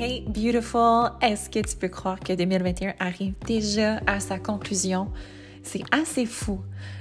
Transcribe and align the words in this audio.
Hey 0.00 0.20
beautiful, 0.28 1.10
est-ce 1.20 1.50
que 1.50 1.58
tu 1.58 1.74
peux 1.74 1.88
croire 1.88 2.20
que 2.20 2.32
2021 2.32 2.94
arrive 3.00 3.34
déjà 3.44 4.00
à 4.06 4.20
sa 4.20 4.38
conclusion? 4.38 5.08
C'est 5.64 5.82
assez 5.90 6.24
fou. 6.24 6.60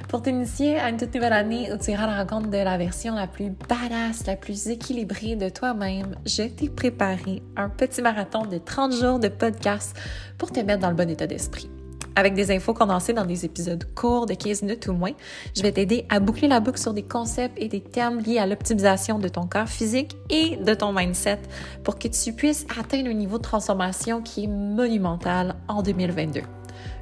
Pour 0.10 0.24
t'initier 0.24 0.80
à 0.80 0.90
une 0.90 0.98
toute 0.98 1.14
nouvelle 1.14 1.34
année 1.34 1.72
où 1.72 1.78
tu 1.78 1.92
iras 1.92 2.06
à 2.06 2.08
la 2.08 2.18
rencontre 2.24 2.50
de 2.50 2.58
la 2.58 2.76
version 2.80 3.14
la 3.14 3.28
plus 3.28 3.52
badass, 3.52 4.26
la 4.26 4.36
plus 4.36 4.70
équilibrée 4.70 5.36
de 5.36 5.50
toi-même, 5.50 6.16
je 6.26 6.42
t'ai 6.42 6.70
préparé 6.70 7.44
un 7.56 7.70
petit 7.70 8.02
marathon 8.02 8.48
de 8.48 8.58
30 8.58 8.92
jours 8.94 9.20
de 9.20 9.28
podcast 9.28 9.96
pour 10.40 10.52
te 10.52 10.60
mettre 10.62 10.80
dans 10.80 10.90
le 10.90 10.96
bon 10.96 11.08
état 11.08 11.28
d'esprit. 11.28 11.70
Avec 12.18 12.34
des 12.34 12.50
infos 12.50 12.74
condensées 12.74 13.14
dans 13.14 13.28
des 13.28 13.46
épisodes 13.46 13.84
courts 13.94 14.26
de 14.26 14.34
15 14.34 14.64
minutes 14.64 14.88
ou 14.88 14.94
moins, 14.94 15.12
je 15.56 15.62
vais 15.62 15.72
t'aider 15.72 16.08
à 16.10 16.20
boucler 16.20 16.48
la 16.48 16.60
boucle 16.60 16.80
sur 16.80 16.92
des 16.92 17.04
concepts 17.04 17.62
et 17.62 17.68
des 17.68 17.80
termes 17.80 18.18
liés 18.18 18.40
à 18.40 18.48
l'optimisation 18.48 19.20
de 19.20 19.28
ton 19.28 19.46
corps 19.46 19.68
physique 19.70 20.18
et 20.32 20.56
de 20.56 20.74
ton 20.74 20.92
mindset 20.92 21.38
pour 21.84 22.00
que 22.00 22.08
tu 22.08 22.34
puisses 22.34 22.66
atteindre 22.76 23.10
un 23.10 23.14
niveau 23.14 23.38
de 23.38 23.44
transformation 23.44 24.24
qui 24.24 24.46
est 24.46 24.48
monumental 24.48 25.58
en 25.68 25.84
2022. 25.84 26.42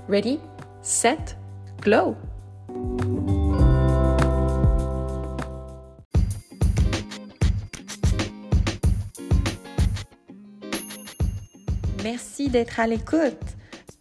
Ready, 0.10 0.38
set, 0.82 1.38
glow! 1.82 2.18
Merci 12.04 12.50
d'être 12.50 12.82
à 12.82 12.88
l'écoute. 12.88 13.55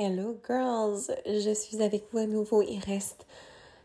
Hello 0.00 0.38
girls, 0.46 1.10
je 1.26 1.52
suis 1.52 1.82
avec 1.82 2.04
vous 2.12 2.18
à 2.18 2.26
nouveau. 2.26 2.62
Il 2.62 2.78
reste 2.78 3.26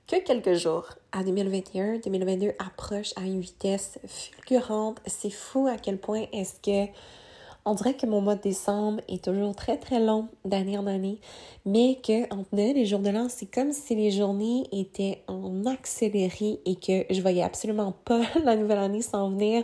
que 0.08 0.17
quelques 0.23 0.53
jours 0.53 0.86
à 1.11 1.23
2021. 1.23 1.97
2022 2.05 2.52
approche 2.59 3.14
à 3.16 3.22
une 3.22 3.39
vitesse 3.39 3.97
fulgurante. 4.05 5.02
C'est 5.08 5.31
fou 5.31 5.66
à 5.66 5.75
quel 5.78 5.97
point 5.97 6.25
est-ce 6.31 6.59
que 6.61 6.92
on 7.66 7.73
dirait 7.73 7.95
que 7.95 8.05
mon 8.05 8.22
mois 8.22 8.36
de 8.36 8.44
décembre 8.44 9.02
est 9.08 9.23
toujours 9.23 9.55
très 9.55 9.78
très 9.78 10.00
long 10.00 10.28
d'année 10.45 10.78
en 10.78 10.86
année, 10.86 11.20
mais 11.66 11.97
que 12.05 12.31
entre 12.31 12.53
Noël 12.53 12.77
et 12.77 12.86
jour 12.86 13.00
de 13.00 13.09
l'an, 13.09 13.25
c'est 13.27 13.52
comme 13.52 13.72
si 13.72 13.95
les 13.95 14.11
journées 14.11 14.67
étaient 14.72 15.23
en 15.27 15.66
accéléré 15.66 16.59
et 16.67 16.76
que 16.76 17.11
je 17.11 17.21
voyais 17.21 17.42
absolument 17.42 17.92
pas 18.05 18.21
la 18.43 18.55
nouvelle 18.55 18.77
année 18.77 19.02
s'en 19.02 19.32
venir. 19.32 19.64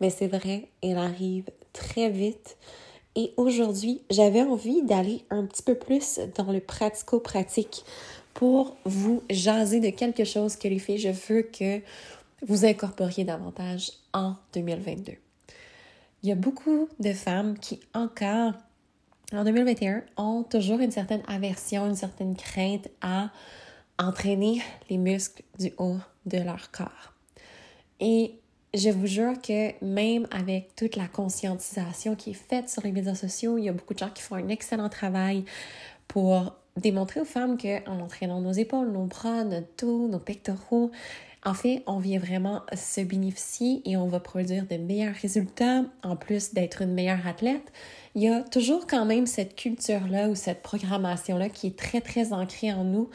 Mais 0.00 0.10
c'est 0.10 0.26
vrai, 0.26 0.68
elle 0.82 0.98
arrive 0.98 1.44
très 1.72 2.10
vite. 2.10 2.56
Et 3.16 3.32
aujourd'hui, 3.38 4.02
j'avais 4.10 4.42
envie 4.42 4.82
d'aller 4.82 5.24
un 5.30 5.46
petit 5.46 5.62
peu 5.62 5.74
plus 5.74 6.20
dans 6.36 6.52
le 6.52 6.60
pratico-pratique 6.60 7.84
pour 8.34 8.76
vous 8.84 9.22
jaser 9.30 9.80
de 9.80 9.88
quelque 9.88 10.24
chose 10.24 10.56
que 10.56 10.68
les 10.68 10.78
filles, 10.78 10.98
je 10.98 11.08
veux 11.08 11.42
que 11.42 11.80
vous 12.46 12.66
incorporiez 12.66 13.24
davantage 13.24 13.90
en 14.12 14.34
2022. 14.52 15.14
Il 16.22 16.28
y 16.28 16.32
a 16.32 16.34
beaucoup 16.34 16.88
de 17.00 17.14
femmes 17.14 17.58
qui 17.58 17.80
encore 17.94 18.52
en 19.32 19.44
2021 19.44 20.02
ont 20.18 20.42
toujours 20.42 20.80
une 20.80 20.90
certaine 20.90 21.22
aversion, 21.26 21.86
une 21.86 21.96
certaine 21.96 22.36
crainte 22.36 22.88
à 23.00 23.30
entraîner 23.98 24.60
les 24.90 24.98
muscles 24.98 25.42
du 25.58 25.72
haut 25.78 25.96
de 26.26 26.38
leur 26.38 26.70
corps. 26.70 27.14
Et 27.98 28.38
je 28.76 28.90
vous 28.90 29.06
jure 29.06 29.40
que 29.40 29.72
même 29.84 30.26
avec 30.30 30.74
toute 30.76 30.96
la 30.96 31.08
conscientisation 31.08 32.14
qui 32.14 32.30
est 32.30 32.34
faite 32.34 32.68
sur 32.68 32.82
les 32.82 32.92
médias 32.92 33.14
sociaux, 33.14 33.58
il 33.58 33.64
y 33.64 33.68
a 33.68 33.72
beaucoup 33.72 33.94
de 33.94 33.98
gens 33.98 34.10
qui 34.10 34.22
font 34.22 34.36
un 34.36 34.48
excellent 34.48 34.88
travail 34.88 35.44
pour 36.08 36.54
démontrer 36.76 37.20
aux 37.20 37.24
femmes 37.24 37.56
qu'en 37.56 38.00
entraînant 38.00 38.40
nos 38.40 38.52
épaules, 38.52 38.92
nos 38.92 39.04
bras, 39.04 39.44
notre 39.44 39.66
dos, 39.78 40.08
nos 40.08 40.18
pectoraux, 40.18 40.90
en 41.46 41.54
fait, 41.54 41.84
on 41.86 42.00
vient 42.00 42.18
vraiment 42.18 42.62
se 42.74 43.00
bénéficier 43.00 43.80
et 43.84 43.96
on 43.96 44.08
va 44.08 44.18
produire 44.18 44.66
de 44.66 44.76
meilleurs 44.76 45.14
résultats 45.14 45.84
en 46.02 46.16
plus 46.16 46.52
d'être 46.52 46.82
une 46.82 46.92
meilleure 46.92 47.24
athlète. 47.24 47.72
Il 48.16 48.22
y 48.22 48.28
a 48.28 48.42
toujours 48.42 48.88
quand 48.88 49.04
même 49.04 49.26
cette 49.26 49.54
culture-là 49.54 50.28
ou 50.28 50.34
cette 50.34 50.62
programmation-là 50.62 51.48
qui 51.48 51.68
est 51.68 51.78
très, 51.78 52.00
très 52.00 52.32
ancrée 52.32 52.72
en 52.72 52.82
nous 52.82 53.10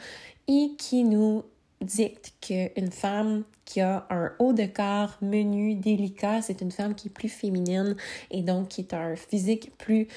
et 0.48 0.70
qui 0.78 1.04
nous 1.04 1.44
dicte 1.82 2.34
qu'une 2.40 2.90
femme 2.90 3.44
qui 3.64 3.80
a 3.80 4.06
un 4.10 4.32
haut 4.38 4.52
de 4.52 4.66
corps 4.66 5.16
menu, 5.22 5.74
délicat, 5.74 6.42
c'est 6.42 6.60
une 6.60 6.70
femme 6.70 6.94
qui 6.94 7.08
est 7.08 7.10
plus 7.10 7.28
féminine 7.28 7.96
et 8.30 8.42
donc 8.42 8.68
qui 8.68 8.82
est 8.82 8.94
un 8.94 9.16
physique 9.16 9.76
plus 9.78 10.08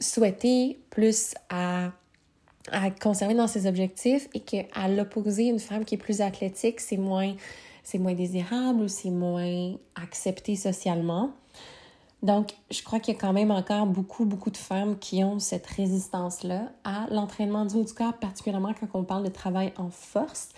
souhaité, 0.00 0.78
plus 0.90 1.34
à, 1.48 1.92
conserver 3.00 3.34
dans 3.34 3.48
ses 3.48 3.66
objectifs 3.66 4.28
et 4.34 4.40
qu'à 4.40 4.88
l'opposé, 4.88 5.46
une 5.46 5.58
femme 5.58 5.84
qui 5.84 5.96
est 5.96 5.98
plus 5.98 6.20
athlétique, 6.20 6.80
c'est 6.80 6.96
moins, 6.96 7.34
c'est 7.82 7.98
moins 7.98 8.14
désirable 8.14 8.82
ou 8.82 8.88
c'est 8.88 9.10
moins 9.10 9.74
accepté 9.96 10.54
socialement. 10.54 11.32
Donc, 12.22 12.54
je 12.70 12.82
crois 12.84 13.00
qu'il 13.00 13.14
y 13.14 13.16
a 13.16 13.20
quand 13.20 13.32
même 13.32 13.50
encore 13.50 13.86
beaucoup, 13.86 14.24
beaucoup 14.24 14.50
de 14.50 14.56
femmes 14.56 14.96
qui 14.98 15.24
ont 15.24 15.40
cette 15.40 15.66
résistance-là 15.66 16.70
à 16.84 17.06
l'entraînement 17.10 17.64
du 17.64 17.76
haut 17.76 17.84
du 17.84 17.92
corps, 17.92 18.14
particulièrement 18.14 18.72
quand 18.78 18.86
on 18.94 19.02
parle 19.02 19.24
de 19.24 19.28
travail 19.28 19.72
en 19.76 19.90
force. 19.90 20.50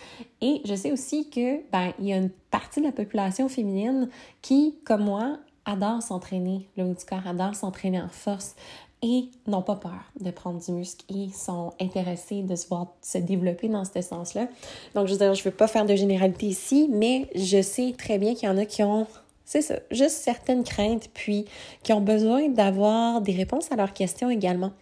Et 0.42 0.60
je 0.66 0.74
sais 0.74 0.92
aussi 0.92 1.30
que, 1.30 1.62
ben, 1.72 1.92
il 1.98 2.06
y 2.06 2.12
a 2.12 2.16
une 2.16 2.30
partie 2.50 2.80
de 2.80 2.86
la 2.86 2.92
population 2.92 3.48
féminine 3.48 4.10
qui, 4.42 4.76
comme 4.84 5.04
moi, 5.04 5.38
adore 5.64 6.02
s'entraîner 6.02 6.68
le 6.76 6.84
haut 6.84 6.94
du 6.94 7.04
corps, 7.04 7.26
adore 7.26 7.54
s'entraîner 7.54 8.00
en 8.00 8.10
force 8.10 8.54
et 9.00 9.30
n'ont 9.46 9.62
pas 9.62 9.76
peur 9.76 10.12
de 10.20 10.30
prendre 10.30 10.62
du 10.62 10.72
muscle 10.72 11.04
et 11.14 11.30
sont 11.30 11.72
intéressés 11.80 12.42
de 12.42 12.56
se 12.56 12.68
voir 12.68 12.88
se 13.02 13.18
développer 13.18 13.68
dans 13.68 13.84
ce 13.84 14.02
sens-là. 14.02 14.48
Donc, 14.94 15.06
je 15.06 15.12
veux 15.12 15.18
dire, 15.18 15.34
je 15.34 15.40
ne 15.40 15.44
veux 15.44 15.56
pas 15.56 15.66
faire 15.66 15.86
de 15.86 15.94
généralité 15.94 16.46
ici, 16.46 16.88
mais 16.90 17.28
je 17.34 17.60
sais 17.62 17.94
très 17.96 18.18
bien 18.18 18.34
qu'il 18.34 18.48
y 18.48 18.52
en 18.52 18.58
a 18.58 18.64
qui 18.66 18.82
ont 18.82 19.06
c'est 19.44 19.62
ça, 19.62 19.74
juste 19.90 20.16
certaines 20.16 20.64
craintes, 20.64 21.08
puis 21.12 21.44
qui 21.82 21.92
ont 21.92 22.00
besoin 22.00 22.48
d'avoir 22.48 23.20
des 23.20 23.32
réponses 23.32 23.70
à 23.70 23.76
leurs 23.76 23.92
questions 23.92 24.30
également. 24.30 24.72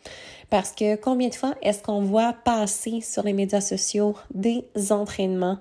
Parce 0.50 0.73
que 0.73 0.97
combien 0.97 1.28
de 1.28 1.34
fois 1.34 1.55
est-ce 1.62 1.83
qu'on 1.83 2.03
voit 2.03 2.33
passer 2.33 3.00
sur 3.00 3.23
les 3.23 3.33
médias 3.33 3.61
sociaux 3.61 4.15
des 4.34 4.65
entraînements 4.91 5.59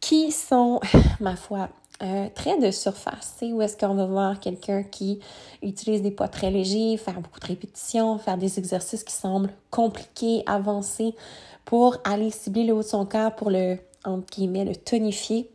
qui 0.00 0.32
sont, 0.32 0.80
ma 1.20 1.36
foi, 1.36 1.68
euh, 2.02 2.28
très 2.34 2.58
de 2.58 2.70
surface, 2.70 3.36
où 3.42 3.62
est-ce 3.62 3.76
qu'on 3.76 3.94
va 3.94 4.06
voir 4.06 4.40
quelqu'un 4.40 4.82
qui 4.82 5.20
utilise 5.62 6.02
des 6.02 6.10
poids 6.10 6.28
très 6.28 6.50
légers, 6.50 6.96
faire 6.96 7.20
beaucoup 7.20 7.40
de 7.40 7.46
répétitions, 7.46 8.18
faire 8.18 8.36
des 8.36 8.58
exercices 8.58 9.04
qui 9.04 9.14
semblent 9.14 9.52
compliqués, 9.70 10.42
avancés, 10.46 11.14
pour 11.64 11.96
aller 12.04 12.30
cibler 12.30 12.64
le 12.64 12.74
haut 12.74 12.82
de 12.82 12.86
son 12.86 13.06
corps, 13.06 13.34
pour 13.34 13.50
le, 13.50 13.78
entre 14.04 14.26
guillemets, 14.26 14.64
le 14.64 14.74
tonifier 14.74 15.50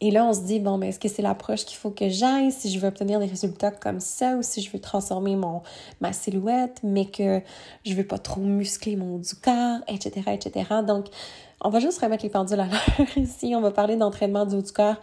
et 0.00 0.10
là, 0.10 0.24
on 0.24 0.34
se 0.34 0.40
dit, 0.40 0.60
bon, 0.60 0.76
mais 0.76 0.88
est-ce 0.88 0.98
que 0.98 1.08
c'est 1.08 1.22
l'approche 1.22 1.64
qu'il 1.64 1.76
faut 1.76 1.90
que 1.90 2.08
j'aille 2.08 2.50
si 2.50 2.70
je 2.70 2.78
veux 2.78 2.88
obtenir 2.88 3.20
des 3.20 3.26
résultats 3.26 3.70
comme 3.70 4.00
ça 4.00 4.36
ou 4.36 4.42
si 4.42 4.60
je 4.60 4.70
veux 4.70 4.80
transformer 4.80 5.36
mon, 5.36 5.62
ma 6.00 6.12
silhouette, 6.12 6.80
mais 6.82 7.06
que 7.06 7.40
je 7.84 7.94
veux 7.94 8.06
pas 8.06 8.18
trop 8.18 8.40
muscler 8.40 8.96
mon 8.96 9.18
du 9.18 9.34
corps, 9.34 9.78
etc., 9.88 10.32
etc. 10.32 10.66
Donc, 10.86 11.06
on 11.60 11.70
va 11.70 11.78
juste 11.78 12.00
remettre 12.00 12.24
les 12.24 12.30
pendules 12.30 12.60
à 12.60 12.66
l'heure 12.66 13.06
ici. 13.16 13.54
On 13.56 13.60
va 13.60 13.70
parler 13.70 13.96
d'entraînement 13.96 14.44
du 14.44 14.56
haut 14.56 14.62
du 14.62 14.72
corps 14.72 14.96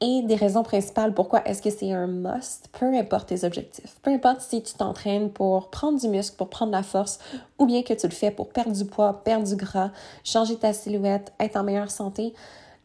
et 0.00 0.22
des 0.22 0.34
raisons 0.34 0.62
principales 0.62 1.12
pourquoi 1.12 1.46
est-ce 1.46 1.60
que 1.60 1.68
c'est 1.68 1.92
un 1.92 2.06
must, 2.06 2.70
peu 2.72 2.86
importe 2.86 3.28
tes 3.28 3.44
objectifs. 3.44 3.96
Peu 4.02 4.10
importe 4.10 4.40
si 4.40 4.62
tu 4.62 4.72
t'entraînes 4.74 5.30
pour 5.30 5.68
prendre 5.68 6.00
du 6.00 6.08
muscle, 6.08 6.36
pour 6.36 6.48
prendre 6.48 6.72
la 6.72 6.82
force, 6.82 7.18
ou 7.58 7.66
bien 7.66 7.82
que 7.82 7.92
tu 7.92 8.06
le 8.06 8.14
fais 8.14 8.30
pour 8.30 8.48
perdre 8.48 8.72
du 8.72 8.86
poids, 8.86 9.22
perdre 9.22 9.46
du 9.46 9.56
gras, 9.56 9.90
changer 10.24 10.56
ta 10.56 10.72
silhouette, 10.72 11.32
être 11.38 11.56
en 11.56 11.64
meilleure 11.64 11.90
santé 11.90 12.32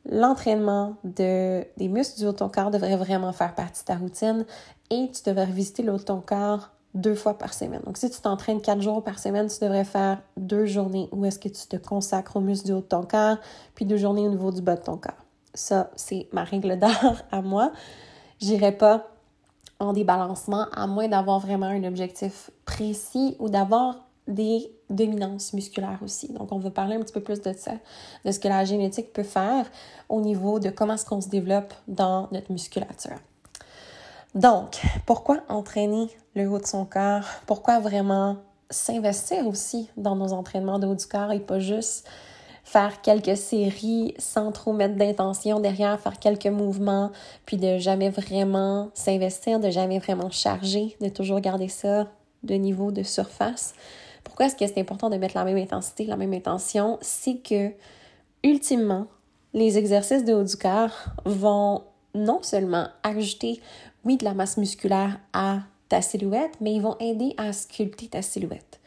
l'entraînement 0.10 0.96
de, 1.04 1.66
des 1.78 1.88
muscles 1.88 2.20
du 2.20 2.26
haut 2.26 2.32
de 2.32 2.38
ton 2.38 2.50
corps 2.50 2.72
devrait 2.72 2.98
vraiment 2.98 3.32
faire 3.32 3.56
partie 3.56 3.82
de 3.82 3.86
ta 3.86 3.96
routine 3.96 4.46
et 4.90 5.10
tu 5.12 5.30
devrais 5.30 5.46
visiter 5.46 5.84
le 5.84 5.94
haut 5.94 5.98
de 5.98 6.04
ton 6.04 6.22
corps 6.22 6.70
deux 6.94 7.16
fois 7.16 7.38
par 7.38 7.54
semaine. 7.54 7.82
Donc, 7.86 7.98
si 7.98 8.10
tu 8.10 8.22
t'entraînes 8.22 8.62
quatre 8.62 8.82
jours 8.82 9.04
par 9.04 9.20
semaine, 9.20 9.48
tu 9.48 9.60
devrais 9.64 9.84
faire 9.84 10.22
deux 10.38 10.66
journées 10.66 11.10
où 11.12 11.26
est-ce 11.26 11.40
que 11.40 11.50
tu 11.50 11.68
te 11.68 11.76
consacres 11.76 12.38
au 12.38 12.40
muscle 12.40 12.68
du 12.68 12.72
haut 12.72 12.80
de 12.80 12.86
ton 12.86 13.04
corps, 13.04 13.38
puis 13.76 13.86
deux 13.86 13.98
journées 13.98 14.26
au 14.28 14.30
niveau 14.30 14.52
du 14.52 14.62
bas 14.62 14.76
de 14.76 14.82
ton 14.82 14.98
corps. 14.98 15.14
Ça, 15.54 15.92
c'est 15.96 16.28
ma 16.32 16.44
règle 16.44 16.80
d'or 16.80 17.18
à 17.32 17.42
moi. 17.42 17.72
J'irai 18.40 18.72
pas 18.72 19.08
en 19.80 19.92
débalancement 19.92 20.68
à 20.74 20.88
moins 20.88 21.08
d'avoir 21.08 21.40
vraiment 21.40 21.66
un 21.66 21.84
objectif 21.84 22.50
précis 22.66 23.36
ou 23.40 23.50
d'avoir 23.50 24.05
des 24.28 24.72
dominances 24.90 25.54
musculaires 25.54 26.00
aussi. 26.04 26.32
Donc, 26.34 26.52
on 26.52 26.58
va 26.58 26.72
parler 26.72 26.96
un 26.96 27.00
petit 27.00 27.14
peu 27.14 27.22
plus 27.22 27.42
de 27.42 27.54
ça, 27.54 27.74
de 28.24 28.32
ce 28.32 28.40
que 28.40 28.48
la 28.48 28.66
génétique 28.66 29.14
peut 29.14 29.24
faire 29.24 29.66
au 30.10 30.22
niveau 30.22 30.60
de 30.60 30.70
comment 30.70 30.94
est-ce 30.94 31.06
qu'on 31.06 31.22
se 31.22 31.30
développe 31.30 31.74
dans 31.88 32.28
notre 32.32 32.52
musculature. 32.52 33.18
Donc, 34.34 34.82
pourquoi 35.06 35.42
entraîner 35.48 36.10
le 36.36 36.50
haut 36.50 36.60
de 36.60 36.66
son 36.66 36.86
corps? 36.86 37.24
Pourquoi 37.46 37.80
vraiment 37.80 38.38
s'investir 38.70 39.48
aussi 39.48 39.90
dans 39.96 40.16
nos 40.16 40.34
entraînements 40.34 40.80
de 40.80 40.88
haut 40.88 40.96
du 40.96 41.06
corps 41.06 41.32
et 41.32 41.40
pas 41.40 41.60
juste 41.60 42.08
faire 42.66 43.02
quelques 43.02 43.38
séries 43.38 44.16
sans 44.18 44.52
trop 44.52 44.74
mettre 44.74 44.96
d'intention 44.96 45.60
derrière, 45.60 46.00
faire 46.00 46.20
quelques 46.20 46.48
mouvements, 46.48 47.12
puis 47.46 47.58
de 47.58 47.78
jamais 47.78 48.10
vraiment 48.10 48.90
s'investir, 48.96 49.60
de 49.60 49.70
jamais 49.70 50.00
vraiment 50.00 50.32
charger, 50.32 50.98
de 51.00 51.10
toujours 51.10 51.40
garder 51.40 51.68
ça 51.68 52.08
de 52.44 52.56
niveau 52.56 52.92
de 52.92 53.04
surface? 53.04 53.74
Pourquoi 54.26 54.48
est-ce 54.48 54.58
que 54.58 54.68
c'est 54.68 54.82
important 54.82 55.10
de 55.10 55.16
mettre 55.16 55.38
la 55.38 55.46
même 55.46 55.56
intensité, 55.56 56.06
la 56.06 56.18
même 56.18 56.34
intention? 56.34 56.98
C'est 57.02 57.38
que, 57.38 57.72
ultimement, 58.44 59.08
les 59.54 59.78
exercices 59.78 60.26
de 60.26 60.34
haut 60.34 60.44
du 60.44 60.58
corps 60.58 61.06
vont 61.24 61.84
non 62.14 62.44
seulement 62.44 62.88
ajouter, 63.04 63.62
de 64.14 64.24
la 64.24 64.36
masse 64.36 64.58
musculaire 64.58 65.20
à 65.34 65.62
ta 65.90 66.02
silhouette, 66.02 66.54
mais 66.62 66.74
ils 66.74 66.82
vont 66.82 66.96
aider 67.00 67.34
à 67.38 67.52
sculpter 67.54 68.08
ta 68.08 68.22
silhouette. 68.22 68.80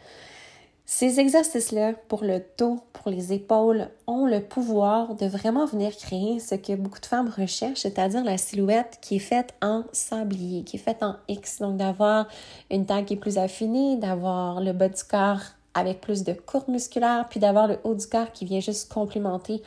Ces 0.91 1.21
exercices-là, 1.21 1.93
pour 2.09 2.25
le 2.25 2.43
dos, 2.57 2.81
pour 2.95 3.11
les 3.11 3.35
épaules, 3.35 3.91
ont 4.07 4.25
le 4.25 4.41
pouvoir 4.41 5.17
de 5.17 5.27
vraiment 5.27 5.67
venir 5.67 5.95
créer 5.95 6.41
ce 6.41 6.55
que 6.55 6.75
beaucoup 6.75 6.99
de 6.99 7.05
femmes 7.05 7.29
recherchent, 7.29 7.81
c'est-à-dire 7.81 8.25
la 8.25 8.39
silhouette 8.39 8.97
qui 9.03 9.17
est 9.17 9.19
faite 9.19 9.53
en 9.61 9.85
sablier, 9.93 10.65
qui 10.65 10.77
est 10.77 10.81
faite 10.81 11.03
en 11.03 11.17
X. 11.29 11.59
Donc, 11.59 11.77
d'avoir 11.77 12.27
une 12.71 12.87
taille 12.87 13.05
qui 13.05 13.13
est 13.13 13.19
plus 13.19 13.37
affinée, 13.37 13.99
d'avoir 13.99 14.63
le 14.63 14.73
bas 14.73 14.89
du 14.89 15.05
corps 15.05 15.43
avec 15.75 16.01
plus 16.01 16.25
de 16.25 16.33
courbe 16.33 16.69
musculaire, 16.69 17.27
puis 17.29 17.39
d'avoir 17.39 17.69
le 17.69 17.79
haut 17.85 17.95
du 17.95 18.07
corps 18.07 18.33
qui 18.33 18.47
vient 18.47 18.61
juste 18.61 18.91
complémenter 18.91 19.63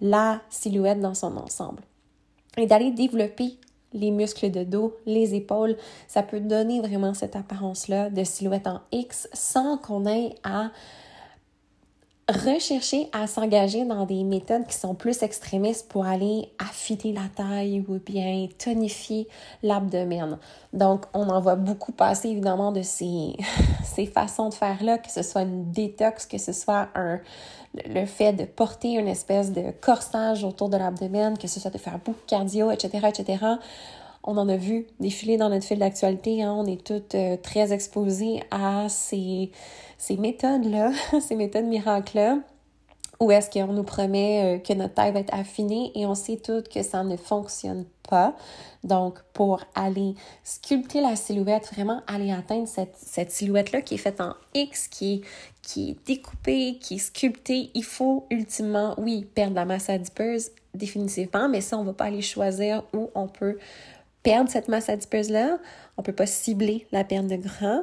la 0.00 0.40
silhouette 0.50 1.00
dans 1.00 1.14
son 1.14 1.36
ensemble. 1.36 1.82
Et 2.56 2.66
d'aller 2.66 2.92
développer 2.92 3.58
les 3.94 4.10
muscles 4.10 4.50
de 4.50 4.64
dos, 4.64 4.96
les 5.06 5.34
épaules, 5.34 5.76
ça 6.08 6.22
peut 6.22 6.40
donner 6.40 6.80
vraiment 6.80 7.14
cette 7.14 7.36
apparence-là 7.36 8.10
de 8.10 8.24
silhouette 8.24 8.66
en 8.66 8.80
X 8.92 9.28
sans 9.32 9.78
qu'on 9.78 10.06
ait 10.06 10.34
à 10.42 10.70
rechercher 12.28 13.08
à 13.12 13.26
s'engager 13.26 13.84
dans 13.84 14.06
des 14.06 14.24
méthodes 14.24 14.66
qui 14.66 14.76
sont 14.76 14.94
plus 14.94 15.22
extrémistes 15.22 15.88
pour 15.88 16.06
aller 16.06 16.48
affiner 16.58 17.12
la 17.12 17.28
taille 17.34 17.84
ou 17.86 17.98
bien 17.98 18.48
tonifier 18.58 19.28
l'abdomen. 19.62 20.38
Donc, 20.72 21.04
on 21.12 21.28
en 21.28 21.40
voit 21.40 21.56
beaucoup 21.56 21.92
passer 21.92 22.28
évidemment 22.28 22.72
de 22.72 22.82
ces, 22.82 23.36
façons 24.14 24.48
de 24.48 24.54
faire-là, 24.54 24.98
que 24.98 25.10
ce 25.10 25.22
soit 25.22 25.42
une 25.42 25.70
détox, 25.70 26.26
que 26.26 26.38
ce 26.38 26.52
soit 26.52 26.88
un, 26.94 27.20
le 27.86 28.06
fait 28.06 28.32
de 28.32 28.44
porter 28.44 28.94
une 28.94 29.08
espèce 29.08 29.52
de 29.52 29.72
corsage 29.82 30.44
autour 30.44 30.70
de 30.70 30.78
l'abdomen, 30.78 31.36
que 31.36 31.46
ce 31.46 31.60
soit 31.60 31.70
de 31.70 31.78
faire 31.78 31.98
beaucoup 31.98 32.20
de 32.20 32.30
cardio, 32.30 32.70
etc., 32.70 33.08
etc. 33.08 33.44
On 34.24 34.38
en 34.38 34.48
a 34.48 34.56
vu 34.56 34.86
défiler 35.00 35.36
dans 35.36 35.50
notre 35.50 35.66
fil 35.66 35.78
d'actualité. 35.78 36.42
Hein. 36.42 36.54
On 36.56 36.66
est 36.66 36.82
toutes 36.82 37.14
euh, 37.14 37.36
très 37.36 37.72
exposées 37.72 38.42
à 38.50 38.88
ces, 38.88 39.50
méthodes-là, 40.10 40.92
ces 41.20 41.36
méthodes 41.36 41.66
miracles-là, 41.66 42.38
où 43.20 43.30
est-ce 43.30 43.50
qu'on 43.50 43.72
nous 43.72 43.84
promet 43.84 44.56
euh, 44.56 44.58
que 44.58 44.72
notre 44.72 44.94
taille 44.94 45.12
va 45.12 45.20
être 45.20 45.34
affinée? 45.34 45.92
Et 45.94 46.06
on 46.06 46.14
sait 46.14 46.36
toutes 46.36 46.68
que 46.68 46.82
ça 46.82 47.04
ne 47.04 47.16
fonctionne 47.16 47.84
pas. 48.08 48.34
Donc, 48.82 49.20
pour 49.32 49.60
aller 49.74 50.14
sculpter 50.42 51.00
la 51.00 51.16
silhouette, 51.16 51.70
vraiment 51.72 52.02
aller 52.06 52.32
atteindre 52.32 52.66
cette, 52.66 52.96
cette 52.96 53.30
silhouette-là 53.30 53.82
qui 53.82 53.94
est 53.94 53.98
faite 53.98 54.20
en 54.20 54.34
X, 54.54 54.88
qui 54.88 55.14
est, 55.14 55.20
qui 55.62 55.90
est 55.90 56.06
découpée, 56.06 56.78
qui 56.80 56.94
est 56.94 56.98
sculptée, 56.98 57.70
il 57.74 57.84
faut 57.84 58.26
ultimement, 58.30 58.94
oui, 58.98 59.26
perdre 59.34 59.54
la 59.54 59.64
masse 59.64 59.88
adipeuse, 59.88 60.50
définitivement, 60.74 61.48
mais 61.48 61.60
ça, 61.60 61.78
on 61.78 61.82
ne 61.82 61.86
va 61.86 61.92
pas 61.92 62.04
aller 62.04 62.22
choisir 62.22 62.82
où 62.92 63.10
on 63.14 63.28
peut 63.28 63.58
perdre 64.24 64.50
cette 64.50 64.66
masse 64.66 64.88
adipeuse-là. 64.88 65.58
On 65.96 66.02
ne 66.02 66.04
peut 66.04 66.14
pas 66.14 66.26
cibler 66.26 66.88
la 66.90 67.04
perte 67.04 67.28
de 67.28 67.36
gras. 67.36 67.82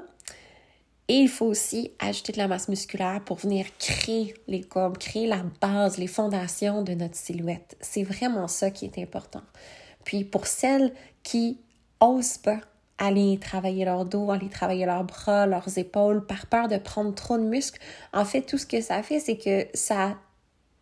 Et 1.08 1.16
il 1.16 1.30
faut 1.30 1.46
aussi 1.46 1.92
ajouter 2.00 2.34
de 2.34 2.38
la 2.38 2.48
masse 2.48 2.68
musculaire 2.68 3.22
pour 3.26 3.38
venir 3.38 3.66
créer 3.80 4.34
les 4.48 4.62
courbes, 4.62 4.98
créer 4.98 5.28
la 5.28 5.44
base, 5.62 5.98
les 5.98 6.08
fondations 6.08 6.84
de 6.84 6.94
notre 6.94 7.16
silhouette. 7.16 7.78
C'est 7.82 8.04
vraiment 8.04 8.48
ça 8.48 8.72
qui 8.72 8.86
est 8.86 8.98
important. 8.98 9.42
Puis 10.04 10.24
pour 10.24 10.48
celles 10.48 10.94
qui 11.24 11.60
osent 12.00 12.38
pas 12.38 12.60
aller 12.98 13.40
travailler 13.40 13.84
leur 13.84 14.06
dos, 14.06 14.32
aller 14.32 14.48
travailler 14.48 14.86
leurs 14.86 15.04
bras, 15.04 15.48
leurs 15.48 15.78
épaules 15.78 16.26
par 16.26 16.46
peur 16.46 16.68
de 16.68 16.78
prendre 16.78 17.14
trop 17.14 17.38
de 17.38 17.44
muscles, 17.44 17.82
en 18.14 18.26
fait, 18.26 18.44
tout 18.44 18.58
ce 18.58 18.66
que 18.66 18.80
ça 18.80 19.02
fait, 19.04 19.20
c'est 19.20 19.38
que 19.38 19.68
ça 19.74 20.18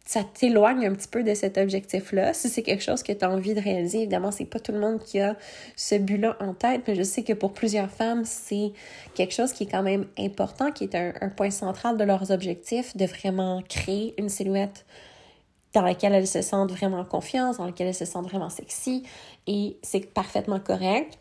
ça 0.10 0.24
t'éloigne 0.24 0.88
un 0.88 0.96
petit 0.96 1.08
peu 1.08 1.22
de 1.22 1.36
cet 1.36 1.60
objectif-là. 1.60 2.34
Si 2.34 2.50
c'est 2.50 2.64
quelque 2.64 2.82
chose 2.82 3.04
que 3.04 3.12
tu 3.12 3.24
as 3.24 3.30
envie 3.30 3.54
de 3.54 3.62
réaliser, 3.62 4.00
évidemment, 4.00 4.32
c'est 4.32 4.46
pas 4.46 4.60
tout 4.60 4.72
le 4.72 4.80
monde 4.80 4.98
qui 4.98 5.20
a 5.20 5.38
ce 5.76 5.94
but-là 5.94 6.36
en 6.40 6.56
tête, 6.56 6.82
mais 6.88 6.96
je 6.96 7.04
sais 7.04 7.22
que 7.22 7.34
pour 7.34 7.54
plusieurs 7.54 7.92
femmes, 7.92 8.26
c'est 8.26 8.72
quelque 9.14 9.36
chose 9.36 9.54
qui 9.54 9.66
est 9.66 9.68
quand 9.68 9.84
même 9.84 10.08
important, 10.18 10.72
qui 10.72 10.86
est 10.86 10.96
un, 10.96 11.30
point 11.30 11.52
central 11.52 11.96
de 11.96 12.04
leurs 12.04 12.32
objectifs, 12.32 12.98
de 12.98 13.06
vraiment 13.06 13.62
créer 13.70 14.16
une 14.18 14.30
silhouette 14.30 14.84
dans 15.76 15.84
laquelle 15.84 16.16
elles 16.16 16.26
se 16.26 16.42
sentent 16.42 16.72
vraiment 16.72 17.06
confiance, 17.06 17.58
dans 17.58 17.68
laquelle 17.68 17.90
elles 17.90 17.94
se 17.94 18.06
sentent 18.06 18.30
vraiment 18.30 18.50
sexy, 18.50 19.04
et 19.46 19.78
c'est 19.84 20.12
parfaitement 20.12 20.60
correct. 20.60 21.20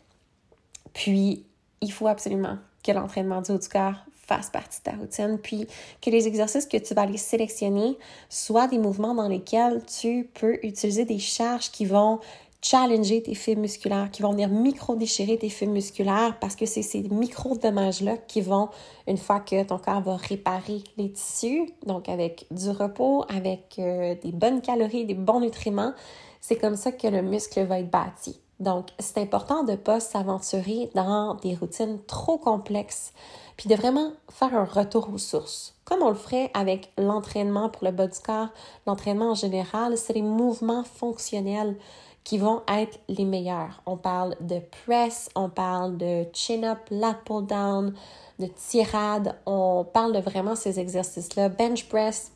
Puis, 0.93 1.45
il 1.81 1.91
faut 1.91 2.07
absolument 2.07 2.57
que 2.83 2.91
l'entraînement 2.91 3.43
du 3.43 3.51
haut 3.51 3.59
du 3.59 3.69
corps 3.69 4.03
fasse 4.29 4.49
partie 4.49 4.79
de 4.79 4.83
ta 4.83 4.91
routine, 4.91 5.39
puis 5.41 5.67
que 6.01 6.09
les 6.09 6.27
exercices 6.27 6.67
que 6.67 6.77
tu 6.77 6.93
vas 6.93 7.01
aller 7.01 7.17
sélectionner 7.17 7.97
soient 8.29 8.67
des 8.67 8.77
mouvements 8.77 9.15
dans 9.15 9.27
lesquels 9.27 9.81
tu 9.85 10.29
peux 10.39 10.59
utiliser 10.63 11.05
des 11.05 11.19
charges 11.19 11.71
qui 11.71 11.85
vont 11.85 12.19
challenger 12.61 13.23
tes 13.23 13.35
fibres 13.35 13.61
musculaires, 13.61 14.11
qui 14.11 14.21
vont 14.21 14.31
venir 14.31 14.49
micro-déchirer 14.49 15.37
tes 15.37 15.49
fibres 15.49 15.71
musculaires 15.71 16.37
parce 16.41 16.55
que 16.55 16.65
c'est 16.65 16.81
ces 16.81 17.03
micro-dommages-là 17.03 18.17
qui 18.17 18.41
vont, 18.41 18.69
une 19.07 19.17
fois 19.17 19.39
que 19.39 19.63
ton 19.63 19.77
corps 19.77 20.01
va 20.01 20.17
réparer 20.17 20.83
les 20.97 21.11
tissus, 21.11 21.69
donc 21.85 22.09
avec 22.09 22.45
du 22.51 22.69
repos, 22.69 23.23
avec 23.29 23.77
euh, 23.79 24.15
des 24.21 24.33
bonnes 24.33 24.61
calories, 24.61 25.05
des 25.05 25.13
bons 25.13 25.39
nutriments, 25.39 25.93
c'est 26.41 26.57
comme 26.57 26.75
ça 26.75 26.91
que 26.91 27.07
le 27.07 27.21
muscle 27.21 27.63
va 27.65 27.79
être 27.79 27.89
bâti. 27.89 28.39
Donc, 28.59 28.87
c'est 28.99 29.19
important 29.19 29.63
de 29.63 29.71
ne 29.71 29.77
pas 29.77 29.99
s'aventurer 29.99 30.89
dans 30.93 31.35
des 31.35 31.55
routines 31.55 31.99
trop 32.07 32.37
complexes 32.37 33.13
puis 33.55 33.69
de 33.69 33.75
vraiment 33.75 34.13
faire 34.31 34.55
un 34.55 34.63
retour 34.63 35.09
aux 35.13 35.17
sources. 35.17 35.75
Comme 35.83 36.01
on 36.01 36.09
le 36.09 36.15
ferait 36.15 36.49
avec 36.53 36.93
l'entraînement 36.97 37.69
pour 37.69 37.83
le 37.83 37.91
bas 37.91 38.07
du 38.07 38.19
corps, 38.19 38.47
l'entraînement 38.87 39.31
en 39.31 39.35
général, 39.35 39.97
c'est 39.97 40.13
les 40.13 40.21
mouvements 40.21 40.83
fonctionnels 40.83 41.77
qui 42.23 42.37
vont 42.37 42.61
être 42.67 42.99
les 43.07 43.25
meilleurs. 43.25 43.81
On 43.85 43.97
parle 43.97 44.35
de 44.39 44.59
press, 44.85 45.29
on 45.35 45.49
parle 45.49 45.97
de 45.97 46.25
chin-up, 46.31 46.79
lat 46.89 47.17
pull-down, 47.25 47.93
de 48.39 48.45
tirade, 48.45 49.35
on 49.45 49.83
parle 49.83 50.13
de 50.13 50.19
vraiment 50.19 50.55
ces 50.55 50.79
exercices-là, 50.79 51.49
bench 51.49 51.89
press, 51.89 52.31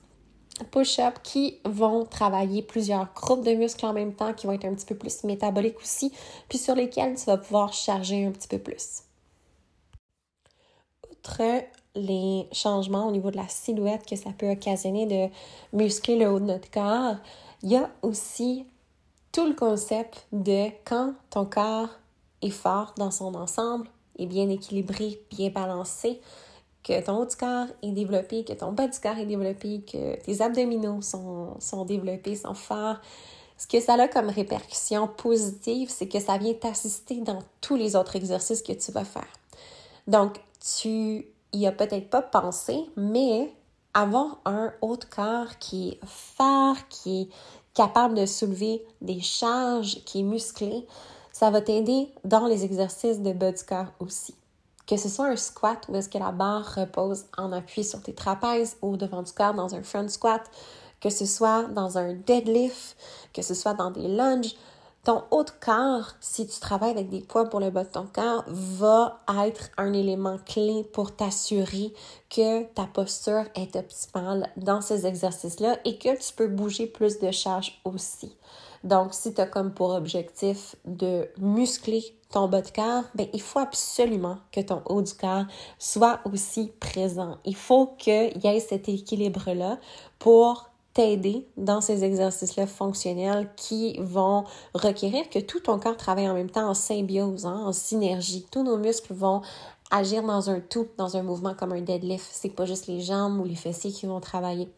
push-up 0.63 1.15
qui 1.23 1.59
vont 1.65 2.05
travailler 2.05 2.61
plusieurs 2.61 3.13
groupes 3.13 3.45
de 3.45 3.53
muscles 3.53 3.85
en 3.85 3.93
même 3.93 4.13
temps, 4.13 4.33
qui 4.33 4.47
vont 4.47 4.53
être 4.53 4.65
un 4.65 4.73
petit 4.73 4.85
peu 4.85 4.95
plus 4.95 5.23
métaboliques 5.23 5.79
aussi, 5.79 6.11
puis 6.49 6.57
sur 6.57 6.75
lesquels 6.75 7.15
tu 7.15 7.25
vas 7.25 7.37
pouvoir 7.37 7.73
charger 7.73 8.25
un 8.25 8.31
petit 8.31 8.47
peu 8.47 8.59
plus. 8.59 9.03
Les 11.95 12.47
changements 12.51 13.07
au 13.07 13.11
niveau 13.11 13.29
de 13.29 13.37
la 13.37 13.47
silhouette 13.47 14.05
que 14.07 14.15
ça 14.15 14.31
peut 14.35 14.49
occasionner 14.49 15.05
de 15.05 15.77
muscler 15.77 16.17
le 16.17 16.27
haut 16.27 16.39
de 16.39 16.45
notre 16.45 16.71
corps, 16.71 17.17
il 17.61 17.71
y 17.71 17.75
a 17.75 17.89
aussi 18.01 18.65
tout 19.31 19.45
le 19.45 19.53
concept 19.53 20.27
de 20.31 20.69
quand 20.85 21.13
ton 21.29 21.45
corps 21.45 21.89
est 22.41 22.49
fort 22.49 22.93
dans 22.97 23.11
son 23.11 23.35
ensemble, 23.35 23.87
est 24.17 24.25
bien 24.25 24.49
équilibré, 24.49 25.21
bien 25.29 25.49
balancé, 25.49 26.19
que 26.83 27.01
ton 27.01 27.17
haut 27.17 27.25
du 27.25 27.35
corps 27.35 27.67
est 27.81 27.91
développé, 27.91 28.43
que 28.43 28.53
ton 28.53 28.71
bas 28.71 28.87
du 28.87 28.99
corps 28.99 29.17
est 29.17 29.25
développé, 29.25 29.81
que 29.89 30.21
tes 30.21 30.41
abdominaux 30.41 31.01
sont, 31.01 31.55
sont 31.59 31.85
développés, 31.85 32.35
sont 32.35 32.53
forts. 32.53 32.97
Ce 33.57 33.67
que 33.67 33.79
ça 33.79 33.93
a 33.93 34.07
comme 34.07 34.29
répercussion 34.29 35.07
positive, 35.07 35.89
c'est 35.89 36.07
que 36.07 36.19
ça 36.19 36.37
vient 36.37 36.53
t'assister 36.53 37.21
dans 37.21 37.39
tous 37.61 37.75
les 37.75 37.95
autres 37.95 38.15
exercices 38.15 38.61
que 38.61 38.73
tu 38.73 38.91
vas 38.91 39.05
faire. 39.05 39.27
Donc, 40.07 40.37
tu 40.81 41.27
y 41.53 41.67
as 41.67 41.71
peut-être 41.71 42.09
pas 42.09 42.21
pensé, 42.21 42.83
mais 42.97 43.53
avoir 43.93 44.39
un 44.45 44.73
haut 44.81 44.97
de 44.97 45.05
corps 45.05 45.57
qui 45.59 45.89
est 45.89 45.99
fort, 46.05 46.75
qui 46.89 47.21
est 47.21 47.29
capable 47.73 48.15
de 48.15 48.25
soulever 48.25 48.83
des 49.01 49.21
charges, 49.21 50.03
qui 50.03 50.19
est 50.19 50.23
musclé, 50.23 50.85
ça 51.31 51.49
va 51.49 51.61
t'aider 51.61 52.09
dans 52.23 52.47
les 52.47 52.65
exercices 52.65 53.21
de 53.21 53.33
bas 53.33 53.51
du 53.51 53.63
corps 53.63 53.91
aussi. 53.99 54.35
Que 54.87 54.97
ce 54.97 55.09
soit 55.09 55.27
un 55.27 55.35
squat 55.35 55.85
où 55.89 55.95
est-ce 55.95 56.09
que 56.09 56.17
la 56.17 56.31
barre 56.31 56.75
repose 56.75 57.25
en 57.37 57.51
appui 57.51 57.83
sur 57.83 58.01
tes 58.01 58.13
trapèzes 58.13 58.77
ou 58.81 58.97
devant 58.97 59.23
du 59.23 59.31
corps 59.31 59.53
dans 59.53 59.75
un 59.75 59.83
front 59.83 60.07
squat, 60.07 60.41
que 61.01 61.09
ce 61.09 61.25
soit 61.25 61.63
dans 61.63 61.97
un 61.97 62.13
deadlift, 62.13 62.97
que 63.33 63.41
ce 63.41 63.53
soit 63.53 63.73
dans 63.73 63.91
des 63.91 64.07
lunges, 64.07 64.55
ton 65.03 65.21
haut 65.31 65.43
de 65.43 65.51
corps, 65.59 66.13
si 66.21 66.47
tu 66.47 66.59
travailles 66.61 66.91
avec 66.91 67.09
des 67.09 67.19
poids 67.19 67.49
pour 67.49 67.59
le 67.59 67.69
bas 67.69 67.83
de 67.83 67.89
ton 67.89 68.07
corps, 68.07 68.45
va 68.47 69.19
être 69.43 69.69
un 69.77 69.91
élément 69.91 70.37
clé 70.45 70.85
pour 70.93 71.13
t'assurer 71.13 71.93
que 72.29 72.63
ta 72.73 72.85
posture 72.85 73.43
est 73.55 73.75
optimale 73.75 74.49
dans 74.55 74.79
ces 74.79 75.05
exercices-là 75.05 75.77
et 75.83 75.97
que 75.97 76.17
tu 76.17 76.33
peux 76.33 76.47
bouger 76.47 76.87
plus 76.87 77.19
de 77.19 77.31
charges 77.31 77.81
aussi. 77.83 78.37
Donc, 78.83 79.13
si 79.13 79.33
tu 79.33 79.41
as 79.41 79.47
comme 79.47 79.73
pour 79.73 79.91
objectif 79.91 80.75
de 80.85 81.29
muscler 81.39 82.03
ton 82.31 82.47
bas 82.47 82.61
de 82.61 82.69
corps, 82.69 83.03
ben, 83.15 83.27
il 83.33 83.41
faut 83.41 83.59
absolument 83.59 84.37
que 84.51 84.59
ton 84.59 84.81
haut 84.85 85.01
du 85.01 85.13
corps 85.13 85.45
soit 85.77 86.19
aussi 86.25 86.71
présent. 86.79 87.37
Il 87.45 87.55
faut 87.55 87.87
qu'il 87.97 88.37
y 88.43 88.47
ait 88.47 88.59
cet 88.59 88.89
équilibre-là 88.89 89.77
pour 90.19 90.69
t'aider 90.93 91.47
dans 91.57 91.81
ces 91.81 92.03
exercices-là 92.03 92.67
fonctionnels 92.67 93.49
qui 93.55 93.97
vont 93.99 94.43
requérir 94.73 95.29
que 95.29 95.39
tout 95.39 95.59
ton 95.59 95.79
corps 95.79 95.97
travaille 95.97 96.29
en 96.29 96.33
même 96.33 96.49
temps 96.49 96.69
en 96.69 96.73
symbiose, 96.73 97.45
hein, 97.45 97.63
en 97.65 97.71
synergie. 97.71 98.45
Tous 98.51 98.63
nos 98.63 98.77
muscles 98.77 99.13
vont 99.13 99.41
agir 99.91 100.23
dans 100.23 100.49
un 100.49 100.59
tout, 100.59 100.87
dans 100.97 101.17
un 101.17 101.23
mouvement 101.23 101.55
comme 101.55 101.71
un 101.71 101.81
deadlift. 101.81 102.27
C'est 102.31 102.49
pas 102.49 102.65
juste 102.65 102.87
les 102.87 103.01
jambes 103.01 103.39
ou 103.39 103.45
les 103.45 103.55
fessiers 103.55 103.91
qui 103.91 104.05
vont 104.05 104.19
travailler. 104.19 104.69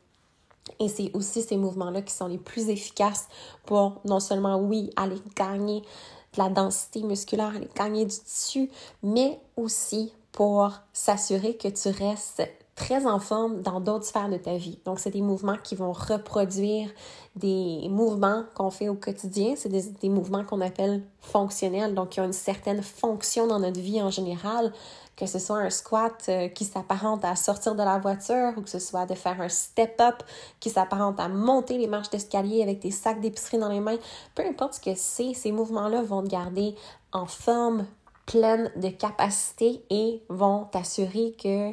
Et 0.80 0.90
c'est 0.90 1.12
aussi 1.14 1.42
ces 1.42 1.58
mouvements-là 1.58 2.02
qui 2.02 2.14
sont 2.14 2.28
les 2.28 2.38
plus 2.38 2.70
efficaces 2.70 3.28
pour 3.66 4.02
non 4.06 4.20
seulement, 4.20 4.58
oui, 4.58 4.90
aller 4.96 5.22
gagner 5.36 5.82
de 5.82 6.38
la 6.38 6.50
densité 6.50 7.04
musculaire, 7.04 7.56
aller 7.56 7.70
gagner 7.76 8.06
du 8.06 8.16
tissu, 8.16 8.70
mais 9.04 9.40
aussi 9.56 10.14
pour 10.32 10.72
s'assurer 10.92 11.56
que 11.56 11.68
tu 11.68 11.90
restes 11.90 12.44
très 12.75 13.05
en 13.08 13.20
forme 13.20 13.62
dans 13.62 13.79
d'autres 13.79 14.03
sphères 14.03 14.29
de 14.29 14.38
ta 14.38 14.58
vie. 14.58 14.79
Donc, 14.84 15.00
c'est 15.00 15.12
des 15.12 15.22
mouvements 15.22 15.55
qui 15.63 15.75
vont 15.75 15.94
reproduire 15.94 16.89
des 17.38 17.88
mouvements 17.89 18.44
qu'on 18.53 18.70
fait 18.70 18.89
au 18.89 18.96
quotidien. 18.96 19.53
C'est 19.55 19.70
des, 19.70 20.10
mouvements 20.10 20.44
qu'on 20.44 20.60
appelle 20.60 21.01
fonctionnels, 21.22 21.96
donc 21.96 22.10
qui 22.10 22.20
ont 22.20 22.25
une 22.25 22.34
certaine 22.34 22.84
fonction 22.84 23.48
dans 23.48 23.60
notre 23.60 23.79
vie 23.79 24.01
en 24.01 24.10
général, 24.10 24.74
que 25.15 25.25
ce 25.25 25.39
soit 25.39 25.58
un 25.58 25.70
squat 25.70 26.25
euh, 26.27 26.50
qui 26.50 26.65
s'apparente 26.65 27.24
à 27.24 27.38
sortir 27.38 27.75
de 27.75 27.84
la 27.84 27.98
voiture 27.98 28.51
ou 28.58 28.62
que 28.62 28.70
ce 28.70 28.79
soit 28.79 29.05
de 29.05 29.15
faire 29.15 29.39
un 29.39 29.48
step-up 29.48 30.22
qui 30.60 30.70
s'apparente 30.70 31.20
à 31.22 31.29
monter 31.29 31.77
les 31.77 31.88
marches 31.88 32.10
d'escalier 32.10 32.62
avec 32.62 32.79
des 32.79 32.91
sacs 32.91 33.22
d'épicerie 33.22 33.58
dans 33.58 33.70
les 33.70 33.79
mains. 33.79 33.98
Peu 34.36 34.44
importe 34.46 34.75
ce 34.75 34.82
que 34.82 34.96
c'est, 34.96 35.34
ces 35.34 35.53
mouvements-là 35.53 36.01
vont 36.01 36.22
te 36.22 36.27
garder 36.27 36.75
en 37.13 37.25
forme, 37.25 37.86
pleine 38.25 38.72
de 38.75 38.89
capacité 38.89 39.86
et 39.89 40.22
vont 40.29 40.65
t'assurer 40.65 41.36
que 41.41 41.72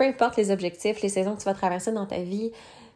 peu 0.00 0.06
importe 0.06 0.38
les 0.38 0.50
objectifs, 0.50 1.02
les 1.02 1.10
saisons 1.10 1.34
que 1.34 1.40
tu 1.40 1.44
vas 1.44 1.52
traverser 1.52 1.92
dans 1.92 2.06
ta 2.06 2.20
vie, 2.20 2.52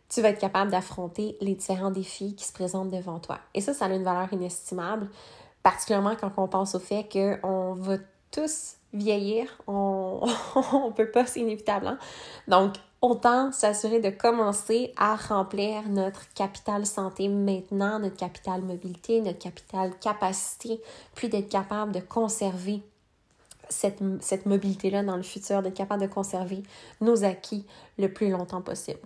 tu 0.09 0.23
vas 0.23 0.31
être 0.31 0.41
capable 0.41 0.71
d'affronter 0.71 1.37
les 1.43 1.55
différents 1.55 1.91
défis 1.91 2.35
qui 2.35 2.47
se 2.47 2.53
présentent 2.55 2.91
devant 2.91 3.19
toi. 3.19 3.41
Et 3.53 3.61
ça, 3.61 3.75
ça 3.75 3.85
a 3.85 3.89
une 3.91 4.05
valeur 4.05 4.33
inestimable, 4.33 5.11
particulièrement 5.63 6.17
quand 6.19 6.33
on 6.39 6.49
pense 6.49 6.75
au 6.75 6.79
fait 6.79 7.07
qu'on 7.13 7.75
va 7.75 7.99
tous 8.31 8.77
vieillir, 8.95 9.59
on 9.67 10.23
ne 10.57 10.93
peut 10.93 11.11
pas, 11.11 11.27
c'est 11.27 11.41
inévitable. 11.41 11.89
Hein? 11.89 11.99
Donc, 12.49 12.77
autant 13.03 13.53
s'assurer 13.53 14.01
de 14.01 14.09
commencer 14.09 14.95
à 14.97 15.15
remplir 15.15 15.87
notre 15.91 16.33
capital 16.33 16.87
santé 16.87 17.29
maintenant, 17.29 17.99
notre 17.99 18.17
capital 18.17 18.63
mobilité, 18.63 19.21
notre 19.21 19.41
capital 19.41 19.91
capacité, 19.99 20.81
puis 21.15 21.29
d'être 21.29 21.51
capable 21.51 21.93
de 21.93 22.01
conserver 22.01 22.83
cette, 23.69 24.01
cette 24.21 24.47
mobilité-là 24.47 25.03
dans 25.03 25.17
le 25.17 25.23
futur, 25.23 25.63
d'être 25.63 25.75
capable 25.75 26.03
de 26.03 26.07
conserver 26.07 26.63
nos 27.01 27.25
acquis 27.25 27.67
le 27.99 28.13
plus 28.13 28.31
longtemps 28.31 28.63
possible. 28.63 29.01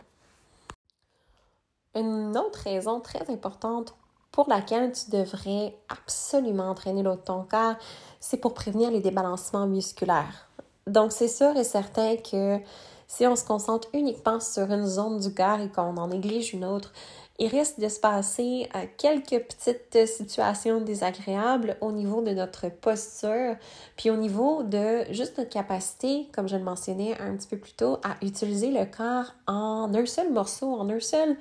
Une 1.95 2.37
autre 2.37 2.61
raison 2.65 3.01
très 3.01 3.31
importante 3.31 3.95
pour 4.31 4.49
laquelle 4.49 4.93
tu 4.93 5.11
devrais 5.11 5.77
absolument 5.89 6.71
entraîner 6.71 7.03
l'autre 7.03 7.25
ton 7.25 7.43
corps, 7.43 7.75
c'est 8.21 8.37
pour 8.37 8.55
prévenir 8.55 8.91
les 8.91 9.01
débalancements 9.01 9.67
musculaires. 9.67 10.49
Donc, 10.87 11.13
c'est 11.13 11.29
sûr 11.29 11.57
et 11.57 11.65
certain 11.65 12.17
que 12.17 12.59
si 13.09 13.27
on 13.27 13.37
se 13.37 13.45
concentre 13.45 13.89
uniquement 13.95 14.39
sur 14.39 14.71
une 14.71 14.87
zone 14.87 15.19
du 15.19 15.35
corps 15.35 15.61
et 15.61 15.71
qu'on 15.71 15.97
en 15.97 16.09
néglige 16.09 16.53
une 16.53 16.65
autre, 16.65 16.93
il 17.39 17.49
risque 17.49 17.79
de 17.79 17.89
se 17.89 18.01
passer 18.01 18.69
euh, 18.75 18.85
quelques 18.97 19.45
petites 19.45 20.07
situations 20.07 20.81
désagréables 20.81 21.77
au 21.81 21.93
niveau 21.93 22.21
de 22.21 22.33
notre 22.33 22.69
posture, 22.69 23.55
puis 23.97 24.11
au 24.11 24.17
niveau 24.17 24.65
de 24.65 25.05
juste 25.13 25.39
notre 25.39 25.51
capacité, 25.51 26.29
comme 26.33 26.49
je 26.49 26.57
le 26.57 26.65
mentionnais 26.65 27.17
un 27.21 27.37
petit 27.37 27.49
peu 27.49 27.57
plus 27.57 27.75
tôt, 27.75 27.99
à 28.03 28.17
utiliser 28.25 28.71
le 28.71 28.85
corps 28.85 29.35
en 29.47 29.93
un 29.95 30.07
seul 30.07 30.33
morceau, 30.33 30.75
en 30.75 30.91
un 30.91 31.01
seul 31.01 31.37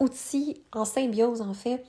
outil, 0.00 0.62
en 0.72 0.84
symbiose 0.84 1.42
en 1.42 1.54
fait. 1.54 1.84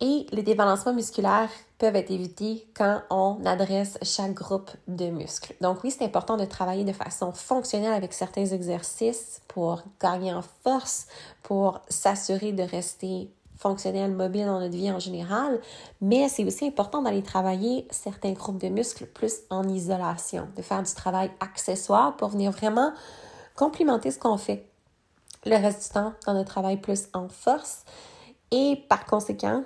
Et 0.00 0.26
les 0.32 0.42
débalancements 0.42 0.94
musculaires 0.94 1.50
peuvent 1.78 1.96
être 1.96 2.10
évités 2.10 2.66
quand 2.74 3.02
on 3.10 3.44
adresse 3.44 3.98
chaque 4.02 4.32
groupe 4.32 4.70
de 4.88 5.10
muscles. 5.10 5.54
Donc 5.60 5.84
oui, 5.84 5.90
c'est 5.90 6.04
important 6.04 6.38
de 6.38 6.46
travailler 6.46 6.84
de 6.84 6.92
façon 6.92 7.32
fonctionnelle 7.32 7.92
avec 7.92 8.14
certains 8.14 8.46
exercices 8.46 9.42
pour 9.46 9.82
gagner 10.00 10.32
en 10.32 10.42
force, 10.64 11.06
pour 11.42 11.80
s'assurer 11.88 12.52
de 12.52 12.62
rester 12.62 13.30
fonctionnel, 13.60 14.12
mobile 14.12 14.46
dans 14.46 14.58
notre 14.58 14.74
vie 14.74 14.90
en 14.90 14.98
général, 14.98 15.60
mais 16.00 16.30
c'est 16.30 16.44
aussi 16.44 16.66
important 16.66 17.02
d'aller 17.02 17.22
travailler 17.22 17.86
certains 17.90 18.32
groupes 18.32 18.58
de 18.58 18.68
muscles 18.68 19.04
plus 19.04 19.40
en 19.50 19.68
isolation, 19.68 20.48
de 20.56 20.62
faire 20.62 20.82
du 20.82 20.94
travail 20.94 21.30
accessoire 21.40 22.16
pour 22.16 22.30
venir 22.30 22.52
vraiment 22.52 22.94
complimenter 23.54 24.10
ce 24.10 24.18
qu'on 24.18 24.38
fait. 24.38 24.66
Le 25.44 25.56
reste 25.56 25.82
du 25.82 25.88
temps 25.90 26.14
dans 26.26 26.32
notre 26.32 26.50
travail 26.50 26.78
plus 26.78 27.08
en 27.12 27.28
force. 27.28 27.84
Et 28.50 28.82
par 28.88 29.04
conséquent 29.06 29.62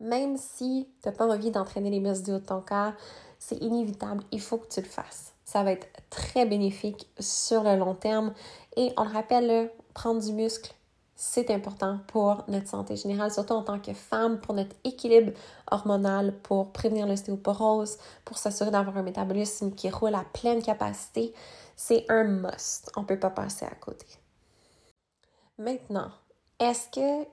même 0.00 0.36
si 0.36 0.88
tu 1.02 1.08
n'as 1.08 1.14
pas 1.14 1.26
envie 1.26 1.50
d'entraîner 1.50 1.90
les 1.90 2.00
muscles 2.00 2.24
du 2.24 2.32
haut 2.32 2.38
de 2.38 2.44
ton 2.44 2.60
corps, 2.60 2.92
c'est 3.38 3.56
inévitable, 3.56 4.24
il 4.32 4.40
faut 4.40 4.58
que 4.58 4.68
tu 4.68 4.80
le 4.80 4.86
fasses. 4.86 5.32
Ça 5.44 5.62
va 5.62 5.72
être 5.72 5.88
très 6.10 6.44
bénéfique 6.44 7.08
sur 7.18 7.62
le 7.62 7.76
long 7.76 7.94
terme. 7.94 8.34
Et 8.76 8.92
on 8.96 9.04
le 9.04 9.10
rappelle, 9.10 9.70
prendre 9.94 10.20
du 10.20 10.32
muscle, 10.32 10.74
c'est 11.20 11.50
important 11.50 11.98
pour 12.06 12.44
notre 12.46 12.68
santé 12.68 12.94
générale, 12.96 13.32
surtout 13.32 13.54
en 13.54 13.62
tant 13.62 13.80
que 13.80 13.92
femme, 13.92 14.40
pour 14.40 14.54
notre 14.54 14.76
équilibre 14.84 15.32
hormonal, 15.70 16.32
pour 16.42 16.72
prévenir 16.72 17.06
l'ostéoporose, 17.06 17.98
pour 18.24 18.38
s'assurer 18.38 18.70
d'avoir 18.70 18.96
un 18.96 19.02
métabolisme 19.02 19.72
qui 19.72 19.90
roule 19.90 20.14
à 20.14 20.24
pleine 20.32 20.62
capacité. 20.62 21.34
C'est 21.74 22.04
un 22.08 22.24
must. 22.24 22.92
On 22.96 23.02
ne 23.02 23.06
peut 23.06 23.18
pas 23.18 23.30
passer 23.30 23.64
à 23.64 23.74
côté. 23.74 24.06
Maintenant, 25.58 26.10
est-ce 26.60 26.88
que 26.88 27.26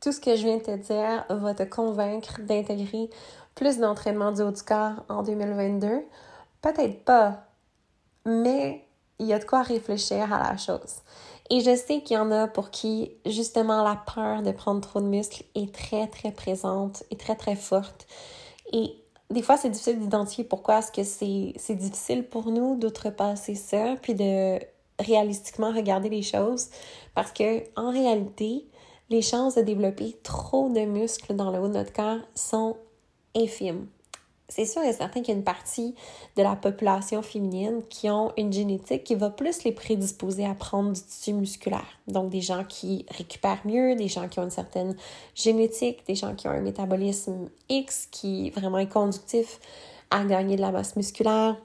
tout 0.00 0.12
ce 0.12 0.20
que 0.20 0.36
je 0.36 0.44
viens 0.44 0.56
de 0.58 0.62
te 0.62 0.76
dire 0.76 1.24
va 1.28 1.54
te 1.54 1.62
convaincre 1.62 2.40
d'intégrer 2.40 3.10
plus 3.54 3.78
d'entraînement 3.78 4.32
du 4.32 4.42
haut 4.42 4.50
du 4.50 4.62
corps 4.62 5.04
en 5.08 5.22
2022? 5.22 6.04
Peut-être 6.62 7.04
pas, 7.04 7.44
mais 8.24 8.86
il 9.18 9.26
y 9.26 9.32
a 9.32 9.38
de 9.38 9.44
quoi 9.44 9.62
réfléchir 9.62 10.32
à 10.32 10.50
la 10.50 10.56
chose. 10.56 11.02
Et 11.50 11.60
je 11.60 11.74
sais 11.74 12.00
qu'il 12.00 12.16
y 12.16 12.18
en 12.18 12.30
a 12.30 12.46
pour 12.46 12.70
qui, 12.70 13.12
justement, 13.26 13.82
la 13.82 13.96
peur 14.14 14.42
de 14.42 14.52
prendre 14.52 14.80
trop 14.80 15.00
de 15.00 15.06
muscles 15.06 15.42
est 15.54 15.74
très, 15.74 16.06
très 16.06 16.30
présente 16.30 17.02
et 17.10 17.16
très, 17.16 17.34
très 17.34 17.56
forte. 17.56 18.06
Et 18.72 18.94
des 19.30 19.42
fois, 19.42 19.56
c'est 19.56 19.68
difficile 19.68 19.98
d'identifier 19.98 20.44
pourquoi 20.44 20.78
est-ce 20.78 20.92
que 20.92 21.02
c'est 21.02 21.74
difficile 21.74 22.24
pour 22.24 22.46
nous 22.50 22.76
d'outrepasser 22.76 23.56
ça, 23.56 23.96
puis 24.00 24.14
de 24.14 24.60
réalistiquement 25.00 25.72
regarder 25.72 26.08
les 26.08 26.22
choses. 26.22 26.68
Parce 27.14 27.32
que, 27.32 27.64
en 27.74 27.90
réalité, 27.90 28.69
les 29.10 29.22
chances 29.22 29.56
de 29.56 29.62
développer 29.62 30.16
trop 30.22 30.68
de 30.68 30.80
muscles 30.80 31.34
dans 31.34 31.50
le 31.50 31.58
haut 31.58 31.68
de 31.68 31.74
notre 31.74 31.92
corps 31.92 32.20
sont 32.34 32.76
infimes. 33.36 33.86
C'est 34.48 34.66
sûr 34.66 34.82
et 34.82 34.92
certain 34.92 35.20
qu'il 35.20 35.32
y 35.32 35.36
a 35.36 35.38
une 35.38 35.44
partie 35.44 35.94
de 36.36 36.42
la 36.42 36.56
population 36.56 37.22
féminine 37.22 37.82
qui 37.88 38.10
ont 38.10 38.32
une 38.36 38.52
génétique 38.52 39.04
qui 39.04 39.14
va 39.14 39.30
plus 39.30 39.62
les 39.62 39.70
prédisposer 39.70 40.44
à 40.44 40.54
prendre 40.54 40.92
du 40.92 41.00
tissu 41.00 41.32
musculaire. 41.32 41.86
Donc 42.08 42.30
des 42.30 42.40
gens 42.40 42.64
qui 42.64 43.06
récupèrent 43.16 43.64
mieux, 43.64 43.94
des 43.94 44.08
gens 44.08 44.28
qui 44.28 44.40
ont 44.40 44.44
une 44.44 44.50
certaine 44.50 44.96
génétique, 45.36 46.04
des 46.06 46.16
gens 46.16 46.34
qui 46.34 46.48
ont 46.48 46.52
un 46.52 46.60
métabolisme 46.60 47.48
X 47.68 48.08
qui 48.10 48.50
vraiment 48.50 48.78
est 48.78 48.88
conductif 48.88 49.60
à 50.10 50.24
gagner 50.24 50.56
de 50.56 50.62
la 50.62 50.72
masse 50.72 50.96
musculaire. 50.96 51.56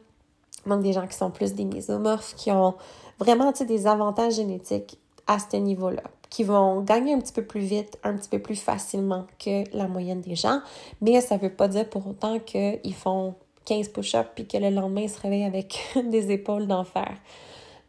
Donc 0.68 0.84
des 0.84 0.94
gens 0.94 1.08
qui 1.08 1.18
sont 1.18 1.32
plus 1.32 1.54
des 1.54 1.66
mésomorphes, 1.66 2.36
qui 2.36 2.52
ont 2.52 2.76
vraiment 3.20 3.52
des 3.52 3.88
avantages 3.88 4.36
génétiques 4.36 5.00
à 5.26 5.40
ce 5.40 5.58
niveau-là 5.58 6.04
qui 6.36 6.44
vont 6.44 6.82
gagner 6.82 7.14
un 7.14 7.20
petit 7.20 7.32
peu 7.32 7.46
plus 7.46 7.62
vite, 7.62 7.98
un 8.04 8.14
petit 8.18 8.28
peu 8.28 8.40
plus 8.40 8.60
facilement 8.62 9.26
que 9.40 9.64
la 9.74 9.88
moyenne 9.88 10.20
des 10.20 10.36
gens, 10.36 10.60
mais 11.00 11.22
ça 11.22 11.38
ne 11.38 11.40
veut 11.40 11.50
pas 11.50 11.70
dire 11.70 11.90
pour 11.90 12.06
autant 12.06 12.40
qu'ils 12.40 12.94
font 12.94 13.36
15 13.64 13.88
push-ups 13.88 14.32
puis 14.36 14.46
que 14.46 14.58
le 14.58 14.70
lendemain, 14.70 15.04
ils 15.04 15.10
se 15.10 15.22
réveillent 15.22 15.46
avec 15.46 15.80
des 15.96 16.32
épaules 16.32 16.68
d'enfer. 16.68 17.10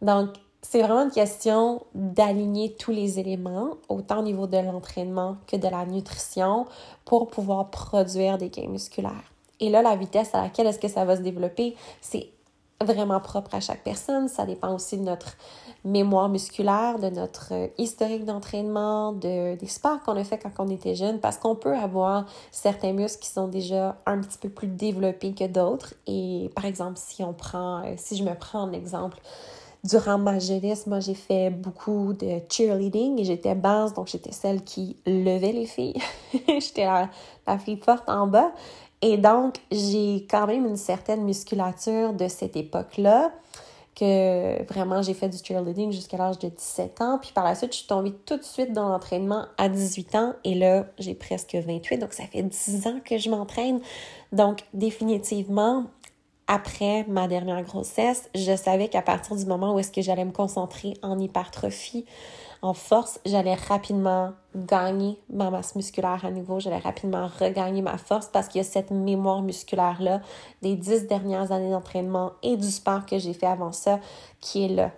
Donc, 0.01 0.29
c'est 0.63 0.81
vraiment 0.81 1.03
une 1.03 1.11
question 1.11 1.83
d'aligner 1.97 2.75
tous 2.75 2.93
les 2.93 3.19
éléments, 3.19 3.79
autant 3.89 4.21
au 4.21 4.23
niveau 4.23 4.47
de 4.47 4.59
l'entraînement 4.59 5.39
que 5.49 5.57
de 5.57 5.67
la 5.67 5.85
nutrition, 5.85 6.67
pour 7.05 7.27
pouvoir 7.27 7.71
produire 7.71 8.39
des 8.39 8.49
gains 8.49 8.69
musculaires. 8.69 9.33
Et 9.59 9.71
là, 9.71 9.83
la 9.83 9.97
vitesse 9.97 10.33
à 10.37 10.43
laquelle 10.43 10.69
est-ce 10.69 10.79
que 10.79 10.87
ça 10.87 11.05
va 11.05 11.17
se 11.17 11.23
développer, 11.23 11.75
c'est 12.01 12.29
vraiment 12.85 13.21
propre 13.21 13.55
à 13.55 13.61
chaque 13.61 13.83
personne. 13.83 14.29
Ça 14.29 14.45
dépend 14.45 14.75
aussi 14.75 14.99
de 14.99 15.03
notre 15.03 15.37
mémoire 15.85 16.29
musculaire, 16.29 16.99
de 16.99 17.09
notre 17.09 17.49
euh, 17.53 17.69
historique 17.79 18.25
d'entraînement, 18.25 19.13
de, 19.13 19.57
des 19.57 19.67
sports 19.67 20.03
qu'on 20.03 20.17
a 20.17 20.25
fait 20.25 20.39
quand 20.39 20.51
on 20.59 20.69
était 20.69 20.95
jeune, 20.95 21.21
parce 21.21 21.39
qu'on 21.39 21.55
peut 21.55 21.75
avoir 21.75 22.27
certains 22.51 22.93
muscles 22.93 23.23
qui 23.23 23.31
sont 23.31 23.49
déjà 23.49 23.97
un 24.05 24.19
petit 24.21 24.39
peu 24.39 24.49
plus 24.49 24.69
développés 24.69 25.33
que 25.33 25.47
d'autres. 25.47 25.95
Et 26.07 26.51
par 26.55 26.65
exemple, 26.65 26.97
si 26.97 27.23
on 27.23 27.33
prend, 27.33 27.85
euh, 27.85 27.95
si 27.97 28.17
je 28.17 28.25
me 28.25 28.35
prends 28.35 28.63
en 28.63 28.73
exemple, 28.73 29.19
durant 29.85 30.19
ma 30.19 30.39
jeunesse, 30.41 30.87
moi 30.87 31.01
j'ai 31.01 31.15
fait 31.15 31.51
beaucoup 31.51 32.13
de 32.13 32.41
cheerleading 32.51 33.21
et 33.21 33.25
j'étais 33.25 33.55
basse, 33.55 33.95
donc 33.95 34.09
j'étais 34.09 34.33
celle 34.33 34.65
qui 34.65 34.97
levait 35.07 35.53
les 35.53 35.67
filles. 35.67 36.01
j'étais 36.49 36.85
la, 36.85 37.09
la 37.47 37.59
fille 37.59 37.79
forte 37.79 38.09
en 38.09 38.27
bas. 38.27 38.53
Et 39.03 39.19
donc, 39.19 39.57
j'ai 39.71 40.27
quand 40.31 40.47
même 40.47 40.67
une 40.67 40.77
certaine 40.77 41.25
musculature 41.25 42.13
de 42.13 42.29
cette 42.29 42.57
époque-là 42.57 43.31
que 43.97 44.63
vraiment 44.71 45.01
j'ai 45.01 45.15
fait 45.15 45.29
du 45.31 45.39
cheerleading 45.39 45.91
jusqu'à 45.91 46.19
l'âge 46.19 46.39
de 46.39 46.49
17 46.49 47.01
ans. 47.01 47.19
Puis 47.21 47.33
par 47.35 47.45
la 47.45 47.55
suite, 47.55 47.73
je 47.73 47.79
suis 47.79 47.87
tombée 47.87 48.13
tout 48.27 48.37
de 48.37 48.43
suite 48.43 48.73
dans 48.73 48.89
l'entraînement 48.89 49.47
à 49.57 49.69
18 49.69 50.15
ans 50.15 50.35
et 50.45 50.55
là, 50.55 50.85
j'ai 50.99 51.15
presque 51.15 51.55
28, 51.55 51.99
donc 51.99 52.13
ça 52.13 52.25
fait 52.25 52.43
10 52.43 52.87
ans 52.87 53.01
que 53.03 53.17
je 53.17 53.31
m'entraîne. 53.31 53.81
Donc 54.33 54.65
définitivement, 54.75 55.87
après 56.47 57.05
ma 57.09 57.27
dernière 57.27 57.63
grossesse, 57.63 58.29
je 58.35 58.55
savais 58.55 58.89
qu'à 58.89 59.03
partir 59.03 59.35
du 59.35 59.47
moment 59.47 59.75
où 59.75 59.79
est-ce 59.79 59.91
que 59.91 60.03
j'allais 60.03 60.27
me 60.27 60.33
concentrer 60.33 60.95
en 61.03 61.19
hypertrophie, 61.19 62.05
en 62.67 62.75
force, 62.75 63.21
j'allais 63.25 63.55
rapidement 63.55 64.33
gagner 64.57 65.21
ma 65.31 65.51
masse 65.51 65.77
musculaire 65.77 66.25
à 66.25 66.33
nouveau, 66.33 66.59
j'allais 66.59 66.79
rapidement 66.79 67.29
regagner 67.39 67.81
ma 67.81 67.97
force 67.97 68.27
parce 68.27 68.49
qu'il 68.49 68.61
y 68.61 68.65
a 68.65 68.69
cette 68.69 68.91
mémoire 68.91 69.41
musculaire-là 69.43 70.21
des 70.63 70.75
dix 70.75 71.07
dernières 71.07 71.53
années 71.53 71.71
d'entraînement 71.71 72.33
et 72.43 72.57
du 72.57 72.69
sport 72.69 73.07
que 73.07 73.19
j'ai 73.19 73.35
fait 73.35 73.47
avant 73.47 73.71
ça 73.71 74.01
qui 74.41 74.65
est 74.65 74.69
là, 74.69 74.91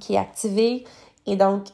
qui 0.00 0.14
est 0.14 0.18
activé. 0.18 0.84
Et 1.26 1.36
donc, 1.36 1.66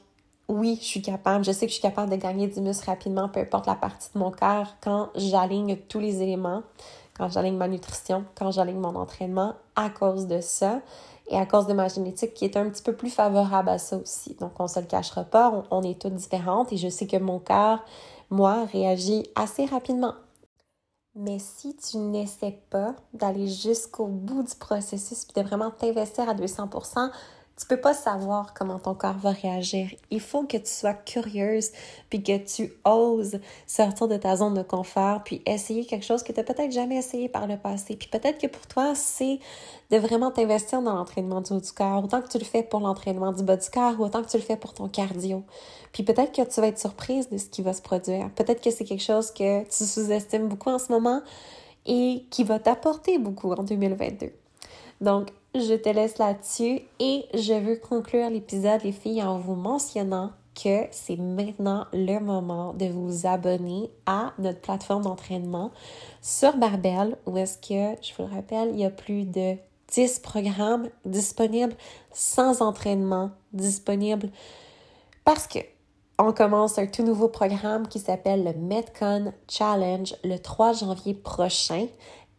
oui, 0.48 0.78
je 0.80 0.86
suis 0.86 1.02
capable, 1.02 1.44
je 1.44 1.52
sais 1.52 1.66
que 1.66 1.70
je 1.70 1.74
suis 1.74 1.82
capable 1.82 2.10
de 2.10 2.16
gagner 2.16 2.48
du 2.48 2.60
muscle 2.60 2.86
rapidement, 2.86 3.28
peu 3.28 3.38
importe 3.38 3.66
la 3.66 3.76
partie 3.76 4.08
de 4.12 4.18
mon 4.18 4.32
corps, 4.32 4.74
quand 4.82 5.10
j'aligne 5.14 5.76
tous 5.76 6.00
les 6.00 6.22
éléments, 6.22 6.62
quand 7.16 7.28
j'aligne 7.28 7.56
ma 7.56 7.68
nutrition, 7.68 8.24
quand 8.34 8.50
j'aligne 8.50 8.80
mon 8.80 8.96
entraînement 8.96 9.54
à 9.76 9.90
cause 9.90 10.26
de 10.26 10.40
ça 10.40 10.80
et 11.28 11.36
à 11.36 11.46
cause 11.46 11.66
de 11.66 11.72
ma 11.72 11.88
génétique 11.88 12.34
qui 12.34 12.44
est 12.44 12.56
un 12.56 12.68
petit 12.68 12.82
peu 12.82 12.94
plus 12.94 13.10
favorable 13.10 13.68
à 13.68 13.78
ça 13.78 13.96
aussi. 13.96 14.34
Donc, 14.34 14.52
on 14.58 14.68
se 14.68 14.80
le 14.80 14.86
cachera 14.86 15.24
pas, 15.24 15.64
on, 15.70 15.82
est 15.82 16.00
toutes 16.00 16.14
différentes 16.14 16.72
et 16.72 16.76
je 16.76 16.88
sais 16.88 17.06
que 17.06 17.16
mon 17.16 17.38
corps, 17.38 17.80
moi, 18.30 18.66
réagit 18.72 19.24
assez 19.34 19.64
rapidement. 19.64 20.14
Mais 21.14 21.38
si 21.38 21.76
tu 21.76 21.96
n'essaies 21.98 22.60
pas 22.70 22.94
d'aller 23.12 23.46
jusqu'au 23.48 24.06
bout 24.06 24.42
du 24.42 24.54
processus 24.56 25.24
et 25.24 25.40
de 25.40 25.46
vraiment 25.46 25.70
t'investir 25.70 26.28
à 26.28 26.34
200 26.34 26.68
tu 27.56 27.66
peux 27.66 27.80
pas 27.80 27.94
savoir 27.94 28.52
comment 28.52 28.80
ton 28.80 28.94
corps 28.94 29.18
va 29.18 29.30
réagir. 29.30 29.88
Il 30.10 30.20
faut 30.20 30.42
que 30.42 30.56
tu 30.56 30.66
sois 30.66 30.94
curieuse, 30.94 31.70
puis 32.10 32.22
que 32.22 32.36
tu 32.38 32.72
oses 32.84 33.38
sortir 33.66 34.08
de 34.08 34.16
ta 34.16 34.36
zone 34.36 34.54
de 34.54 34.62
confort, 34.62 35.22
puis 35.22 35.40
essayer 35.46 35.86
quelque 35.86 36.04
chose 36.04 36.24
que 36.24 36.32
tu 36.32 36.40
n'as 36.40 36.44
peut-être 36.44 36.72
jamais 36.72 36.96
essayé 36.96 37.28
par 37.28 37.46
le 37.46 37.56
passé. 37.56 37.94
Puis 37.94 38.08
peut-être 38.08 38.40
que 38.40 38.48
pour 38.48 38.66
toi, 38.66 38.94
c'est 38.96 39.38
de 39.90 39.96
vraiment 39.98 40.32
t'investir 40.32 40.82
dans 40.82 40.94
l'entraînement 40.94 41.40
du 41.40 41.52
haut 41.52 41.60
du 41.60 41.72
corps, 41.72 42.02
autant 42.02 42.22
que 42.22 42.28
tu 42.28 42.38
le 42.38 42.44
fais 42.44 42.64
pour 42.64 42.80
l'entraînement 42.80 43.32
du 43.32 43.44
bas 43.44 43.56
du 43.56 43.70
corps, 43.70 44.00
ou 44.00 44.04
autant 44.04 44.22
que 44.22 44.28
tu 44.28 44.36
le 44.36 44.42
fais 44.42 44.56
pour 44.56 44.74
ton 44.74 44.88
cardio. 44.88 45.44
Puis 45.92 46.02
peut-être 46.02 46.32
que 46.32 46.42
tu 46.42 46.60
vas 46.60 46.66
être 46.66 46.80
surprise 46.80 47.28
de 47.30 47.38
ce 47.38 47.46
qui 47.46 47.62
va 47.62 47.72
se 47.72 47.82
produire. 47.82 48.30
Peut-être 48.30 48.60
que 48.60 48.72
c'est 48.72 48.84
quelque 48.84 49.04
chose 49.04 49.30
que 49.30 49.62
tu 49.62 49.84
sous-estimes 49.84 50.48
beaucoup 50.48 50.70
en 50.70 50.80
ce 50.80 50.90
moment 50.90 51.22
et 51.86 52.24
qui 52.30 52.42
va 52.42 52.58
t'apporter 52.58 53.18
beaucoup 53.18 53.52
en 53.52 53.62
2022. 53.62 54.32
Donc, 55.00 55.28
je 55.54 55.74
te 55.74 55.88
laisse 55.88 56.18
là-dessus 56.18 56.80
et 56.98 57.26
je 57.32 57.54
veux 57.54 57.76
conclure 57.76 58.28
l'épisode, 58.28 58.82
les 58.82 58.92
filles, 58.92 59.22
en 59.22 59.38
vous 59.38 59.54
mentionnant 59.54 60.32
que 60.54 60.86
c'est 60.90 61.16
maintenant 61.16 61.86
le 61.92 62.18
moment 62.18 62.74
de 62.74 62.86
vous 62.86 63.26
abonner 63.26 63.90
à 64.06 64.32
notre 64.38 64.60
plateforme 64.60 65.02
d'entraînement 65.02 65.70
sur 66.22 66.56
Barbell, 66.56 67.16
où 67.26 67.36
est-ce 67.36 67.58
que, 67.58 68.00
je 68.02 68.14
vous 68.14 68.28
le 68.28 68.34
rappelle, 68.34 68.70
il 68.72 68.80
y 68.80 68.84
a 68.84 68.90
plus 68.90 69.24
de 69.24 69.56
10 69.92 70.20
programmes 70.20 70.88
disponibles 71.04 71.74
sans 72.12 72.62
entraînement 72.62 73.30
disponible. 73.52 74.30
Parce 75.24 75.46
que 75.46 75.60
on 76.16 76.32
commence 76.32 76.78
un 76.78 76.86
tout 76.86 77.02
nouveau 77.02 77.26
programme 77.26 77.88
qui 77.88 77.98
s'appelle 77.98 78.44
le 78.44 78.52
Metcon 78.52 79.32
Challenge 79.48 80.14
le 80.22 80.38
3 80.38 80.72
janvier 80.74 81.14
prochain 81.14 81.88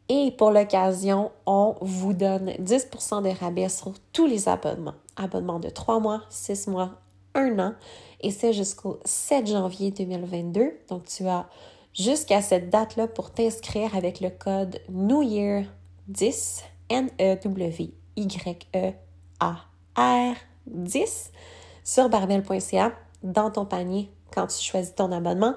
et 0.08 0.32
pour 0.32 0.52
l'occasion, 0.52 1.32
on 1.46 1.76
vous 1.82 2.14
donne 2.14 2.52
10% 2.52 3.24
de 3.24 3.30
rabais 3.40 3.70
sur 3.70 3.94
tous 4.14 4.28
les 4.28 4.48
abonnements. 4.48 4.94
Abonnements 5.16 5.60
de 5.60 5.70
3 5.70 6.00
mois, 6.00 6.22
6 6.30 6.68
mois, 6.68 6.92
1 7.34 7.58
an. 7.60 7.74
Et 8.22 8.30
c'est 8.32 8.54
jusqu'au 8.54 9.00
7 9.04 9.48
janvier 9.48 9.92
2022. 9.92 10.80
Donc, 10.90 11.06
tu 11.06 11.28
as 11.28 11.48
jusqu'à 11.94 12.42
cette 12.42 12.70
date-là 12.70 13.08
pour 13.08 13.32
t'inscrire 13.32 13.96
avec 13.96 14.20
le 14.20 14.30
code 14.30 14.80
New 14.90 15.24
Year 15.24 15.66
10, 16.08 16.64
N-E-W-Y-E-A-R 16.90 17.96
10 20.68 21.32
sur 21.84 22.10
barbel.ca 22.10 22.92
dans 23.24 23.50
ton 23.50 23.66
panier 23.66 24.12
quand 24.34 24.48
tu 24.48 24.62
choisis 24.64 24.94
ton 24.94 25.12
abonnement. 25.12 25.56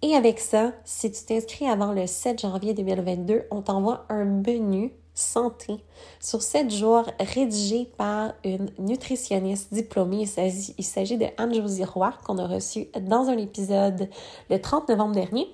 Et 0.00 0.14
avec 0.14 0.38
ça, 0.38 0.72
si 0.84 1.10
tu 1.10 1.24
t'inscris 1.24 1.68
avant 1.68 1.92
le 1.92 2.06
7 2.06 2.40
janvier 2.40 2.72
2022, 2.72 3.46
on 3.50 3.62
t'envoie 3.62 4.04
un 4.08 4.24
menu 4.24 4.92
santé 5.12 5.84
sur 6.20 6.40
7 6.40 6.70
jours 6.70 7.04
rédigé 7.18 7.90
par 7.96 8.34
une 8.44 8.70
nutritionniste 8.78 9.74
diplômée. 9.74 10.28
Il 10.78 10.84
s'agit 10.84 11.18
de 11.18 11.26
Anne-Josie 11.36 11.84
Roy 11.84 12.12
qu'on 12.24 12.38
a 12.38 12.46
reçu 12.46 12.86
dans 13.00 13.28
un 13.28 13.36
épisode 13.38 14.08
le 14.48 14.60
30 14.60 14.88
novembre 14.88 15.14
dernier. 15.14 15.52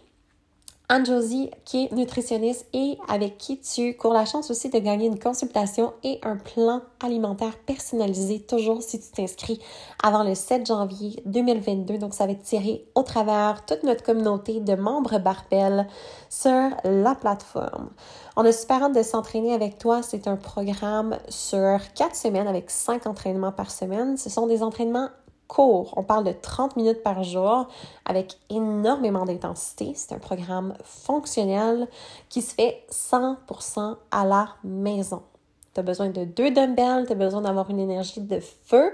Anne-Josie, 0.90 1.51
qui 1.64 1.85
est 1.85 1.92
nutritionniste 1.92 2.66
et 2.75 2.99
avec 3.09 3.38
qui 3.38 3.59
tu 3.59 3.97
cours 3.97 4.12
la 4.12 4.27
chance 4.27 4.51
aussi 4.51 4.68
de 4.68 4.79
gagner 4.79 5.07
une 5.07 5.18
consultation 5.18 5.94
et 6.03 6.20
un 6.23 6.37
plan 6.37 6.83
alimentaire 7.03 7.57
personnalisé, 7.64 8.40
toujours 8.40 8.83
si 8.83 9.01
tu 9.01 9.11
t'inscris 9.11 9.61
avant 10.03 10.23
le 10.23 10.35
7 10.35 10.66
janvier 10.66 11.23
2022. 11.25 11.97
Donc, 11.97 12.12
ça 12.12 12.27
va 12.27 12.33
être 12.33 12.42
tiré 12.42 12.85
au 12.94 13.03
travers 13.03 13.64
toute 13.64 13.83
notre 13.83 14.03
communauté 14.03 14.61
de 14.61 14.75
membres 14.75 15.18
Barbell 15.18 15.87
sur 16.29 16.70
la 16.85 17.14
plateforme. 17.14 17.88
On 18.37 18.44
a 18.44 18.53
super 18.53 18.83
hâte 18.83 18.94
de 18.94 19.03
s'entraîner 19.03 19.55
avec 19.55 19.79
toi. 19.79 20.03
C'est 20.03 20.29
un 20.29 20.37
programme 20.37 21.16
sur 21.31 21.79
quatre 21.94 22.14
semaines 22.14 22.47
avec 22.47 22.70
cinq 22.70 23.07
entraînements 23.07 23.53
par 23.53 23.70
semaine. 23.70 24.18
Ce 24.18 24.29
sont 24.29 24.47
des 24.47 24.62
entraînements 24.62 25.09
On 25.57 26.02
parle 26.02 26.24
de 26.24 26.33
30 26.33 26.76
minutes 26.76 27.02
par 27.02 27.22
jour 27.22 27.68
avec 28.04 28.38
énormément 28.50 29.24
d'intensité. 29.24 29.92
C'est 29.94 30.14
un 30.14 30.18
programme 30.18 30.74
fonctionnel 30.83 31.88
qui 32.28 32.42
se 32.42 32.54
fait 32.54 32.85
100% 32.90 33.96
à 34.11 34.24
la 34.24 34.48
maison. 34.64 35.22
Tu 35.72 35.80
as 35.80 35.83
besoin 35.83 36.09
de 36.09 36.24
deux 36.24 36.50
dumbbells, 36.50 37.07
tu 37.07 37.12
as 37.12 37.16
besoin 37.16 37.42
d'avoir 37.42 37.70
une 37.70 37.80
énergie 37.80 38.20
de 38.20 38.40
feu. 38.40 38.92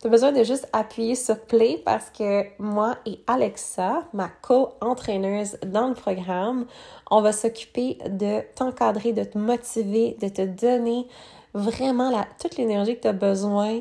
Tu 0.00 0.06
as 0.06 0.10
besoin 0.10 0.32
de 0.32 0.42
juste 0.42 0.68
appuyer 0.72 1.14
sur 1.14 1.38
play 1.38 1.80
parce 1.84 2.10
que 2.10 2.44
moi 2.58 2.96
et 3.04 3.20
Alexa, 3.26 4.04
ma 4.12 4.28
co-entraîneuse 4.28 5.58
dans 5.66 5.88
le 5.88 5.94
programme, 5.94 6.66
on 7.10 7.20
va 7.20 7.32
s'occuper 7.32 7.98
de 8.08 8.40
t'encadrer, 8.54 9.12
de 9.12 9.24
te 9.24 9.36
motiver, 9.36 10.16
de 10.20 10.28
te 10.28 10.42
donner 10.42 11.06
vraiment 11.52 12.10
toute 12.40 12.56
l'énergie 12.56 12.96
que 12.96 13.02
tu 13.02 13.08
as 13.08 13.12
besoin 13.12 13.80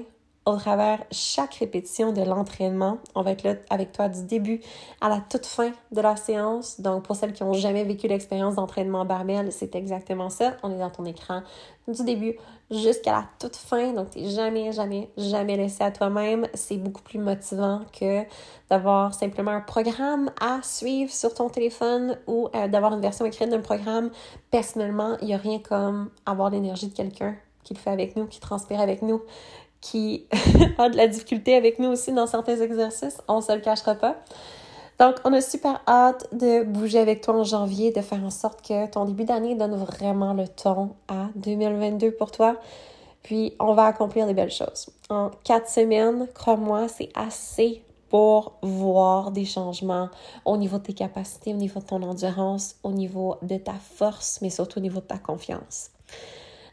au 0.50 0.58
travers 0.58 1.04
chaque 1.12 1.56
répétition 1.56 2.12
de 2.12 2.22
l'entraînement. 2.22 2.98
On 3.16 3.22
va 3.22 3.32
être 3.32 3.44
là 3.44 3.56
avec 3.70 3.92
toi 3.92 4.10
du 4.10 4.24
début 4.24 4.62
à 5.02 5.10
la 5.10 5.22
toute 5.22 5.46
fin 5.46 5.72
de 5.92 6.02
la 6.02 6.16
séance. 6.16 6.82
Donc, 6.82 7.04
pour 7.04 7.16
celles 7.16 7.34
qui 7.34 7.44
n'ont 7.44 7.54
jamais 7.54 7.84
vécu 7.84 8.08
l'expérience 8.08 8.56
d'entraînement 8.56 9.06
barbell, 9.06 9.52
c'est 9.52 9.76
exactement 9.76 10.30
ça. 10.30 10.58
On 10.64 10.72
est 10.72 10.80
dans 10.80 10.90
ton 10.90 11.06
écran 11.06 11.42
du 11.88 12.04
début 12.04 12.36
jusqu'à 12.72 13.12
la 13.12 13.26
toute 13.40 13.56
fin. 13.56 13.94
Donc, 13.94 14.12
tu 14.12 14.20
n'es 14.20 14.30
jamais, 14.30 14.72
jamais, 14.72 15.10
jamais 15.18 15.58
laissé 15.58 15.84
à 15.84 15.92
toi-même. 15.92 16.48
C'est 16.54 16.78
beaucoup 16.78 17.02
plus 17.02 17.20
motivant 17.20 17.82
que 17.98 18.24
d'avoir 18.70 19.14
simplement 19.14 19.52
un 19.52 19.62
programme 19.62 20.32
à 20.42 20.62
suivre 20.62 21.12
sur 21.12 21.34
ton 21.34 21.50
téléphone 21.50 22.18
ou 22.28 22.50
euh, 22.56 22.68
d'avoir 22.68 22.94
une 22.94 23.02
version 23.02 23.26
écrite 23.26 23.50
d'un 23.50 23.62
programme. 23.62 24.12
Personnellement, 24.52 25.18
il 25.22 25.28
n'y 25.28 25.34
a 25.34 25.38
rien 25.38 25.60
comme 25.60 26.10
avoir 26.26 26.50
l'énergie 26.50 26.88
de 26.88 26.94
quelqu'un 26.94 27.36
qui 27.64 27.74
le 27.74 27.80
fait 27.80 27.92
avec 27.92 28.16
nous, 28.16 28.26
qui 28.26 28.40
transpire 28.40 28.80
avec 28.80 29.02
nous, 29.02 29.22
qui 29.82 30.26
a 30.78 30.90
de 30.90 30.98
la 30.98 31.08
difficulté 31.08 31.56
avec 31.56 31.80
nous 31.80 31.90
aussi 31.90 32.12
dans 32.12 32.28
certains 32.28 32.60
exercices, 32.60 33.22
on 33.28 33.42
se 33.42 33.52
le 33.52 33.62
cachera 33.62 33.96
pas. 33.96 34.18
Donc, 35.00 35.16
on 35.24 35.32
a 35.32 35.40
super 35.40 35.82
hâte 35.88 36.28
de 36.34 36.64
bouger 36.64 37.00
avec 37.00 37.22
toi 37.22 37.36
en 37.36 37.44
janvier, 37.46 37.92
de 37.92 38.02
faire 38.02 38.24
en 38.24 38.30
sorte 38.30 38.62
que 38.62 38.86
ton 38.88 39.06
début 39.06 39.24
d'année 39.24 39.56
donne 39.56 39.76
vraiment 39.76 40.34
le 40.34 40.46
ton 40.48 40.90
à 41.08 41.30
2022 41.36 42.12
pour 42.12 42.32
toi. 42.32 42.58
Puis, 43.24 43.54
on 43.60 43.74
va 43.74 43.86
accomplir 43.86 44.28
des 44.28 44.34
belles 44.34 44.52
choses. 44.52 44.90
En 45.10 45.32
quatre 45.46 45.70
semaines, 45.70 46.28
crois-moi, 46.34 46.90
c'est 46.90 47.10
assez 47.16 47.82
pour 48.10 48.58
voir 48.62 49.32
des 49.32 49.46
changements 49.46 50.10
au 50.44 50.58
niveau 50.58 50.80
de 50.80 50.84
tes 50.84 50.94
capacités, 50.94 51.54
au 51.54 51.58
niveau 51.58 51.80
de 51.80 51.86
ton 51.86 52.02
endurance, 52.02 52.76
au 52.84 52.92
niveau 52.92 53.38
de 53.42 53.56
ta 53.58 53.74
force, 53.74 54.40
mais 54.42 54.50
surtout 54.50 54.80
au 54.80 54.82
niveau 54.82 55.00
de 55.00 55.06
ta 55.06 55.18
confiance. 55.18 55.92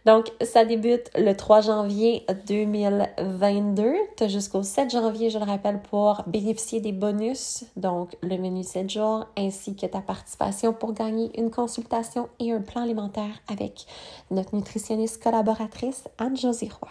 Donc, 0.07 0.31
ça 0.41 0.65
débute 0.65 1.11
le 1.17 1.35
3 1.35 1.63
janvier 1.63 2.25
2022. 2.47 3.93
Tu 4.17 4.23
as 4.23 4.29
jusqu'au 4.29 4.63
7 4.63 4.89
janvier, 4.89 5.31
je 5.31 5.39
le 5.41 5.45
rappelle, 5.45 5.81
pour 5.83 6.23
bénéficier 6.29 6.81
des 6.81 6.93
bonus, 6.93 7.65
donc 7.75 8.17
le 8.23 8.39
menu 8.39 8.63
7 8.63 8.89
jours, 8.89 9.27
ainsi 9.37 9.75
que 9.75 9.85
ta 9.85 10.01
participation 10.01 10.73
pour 10.73 10.93
gagner 10.93 11.37
une 11.37 11.51
consultation 11.51 12.29
et 12.39 12.53
un 12.53 12.61
plan 12.61 12.83
alimentaire 12.83 13.43
avec 13.51 13.87
notre 14.31 14.55
nutritionniste 14.55 15.21
collaboratrice, 15.21 16.05
Anne-Josie 16.19 16.71
Roy. 16.81 16.91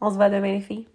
On 0.00 0.10
se 0.10 0.14
voit 0.14 0.30
demain, 0.30 0.52
les 0.52 0.60
filles. 0.60 0.86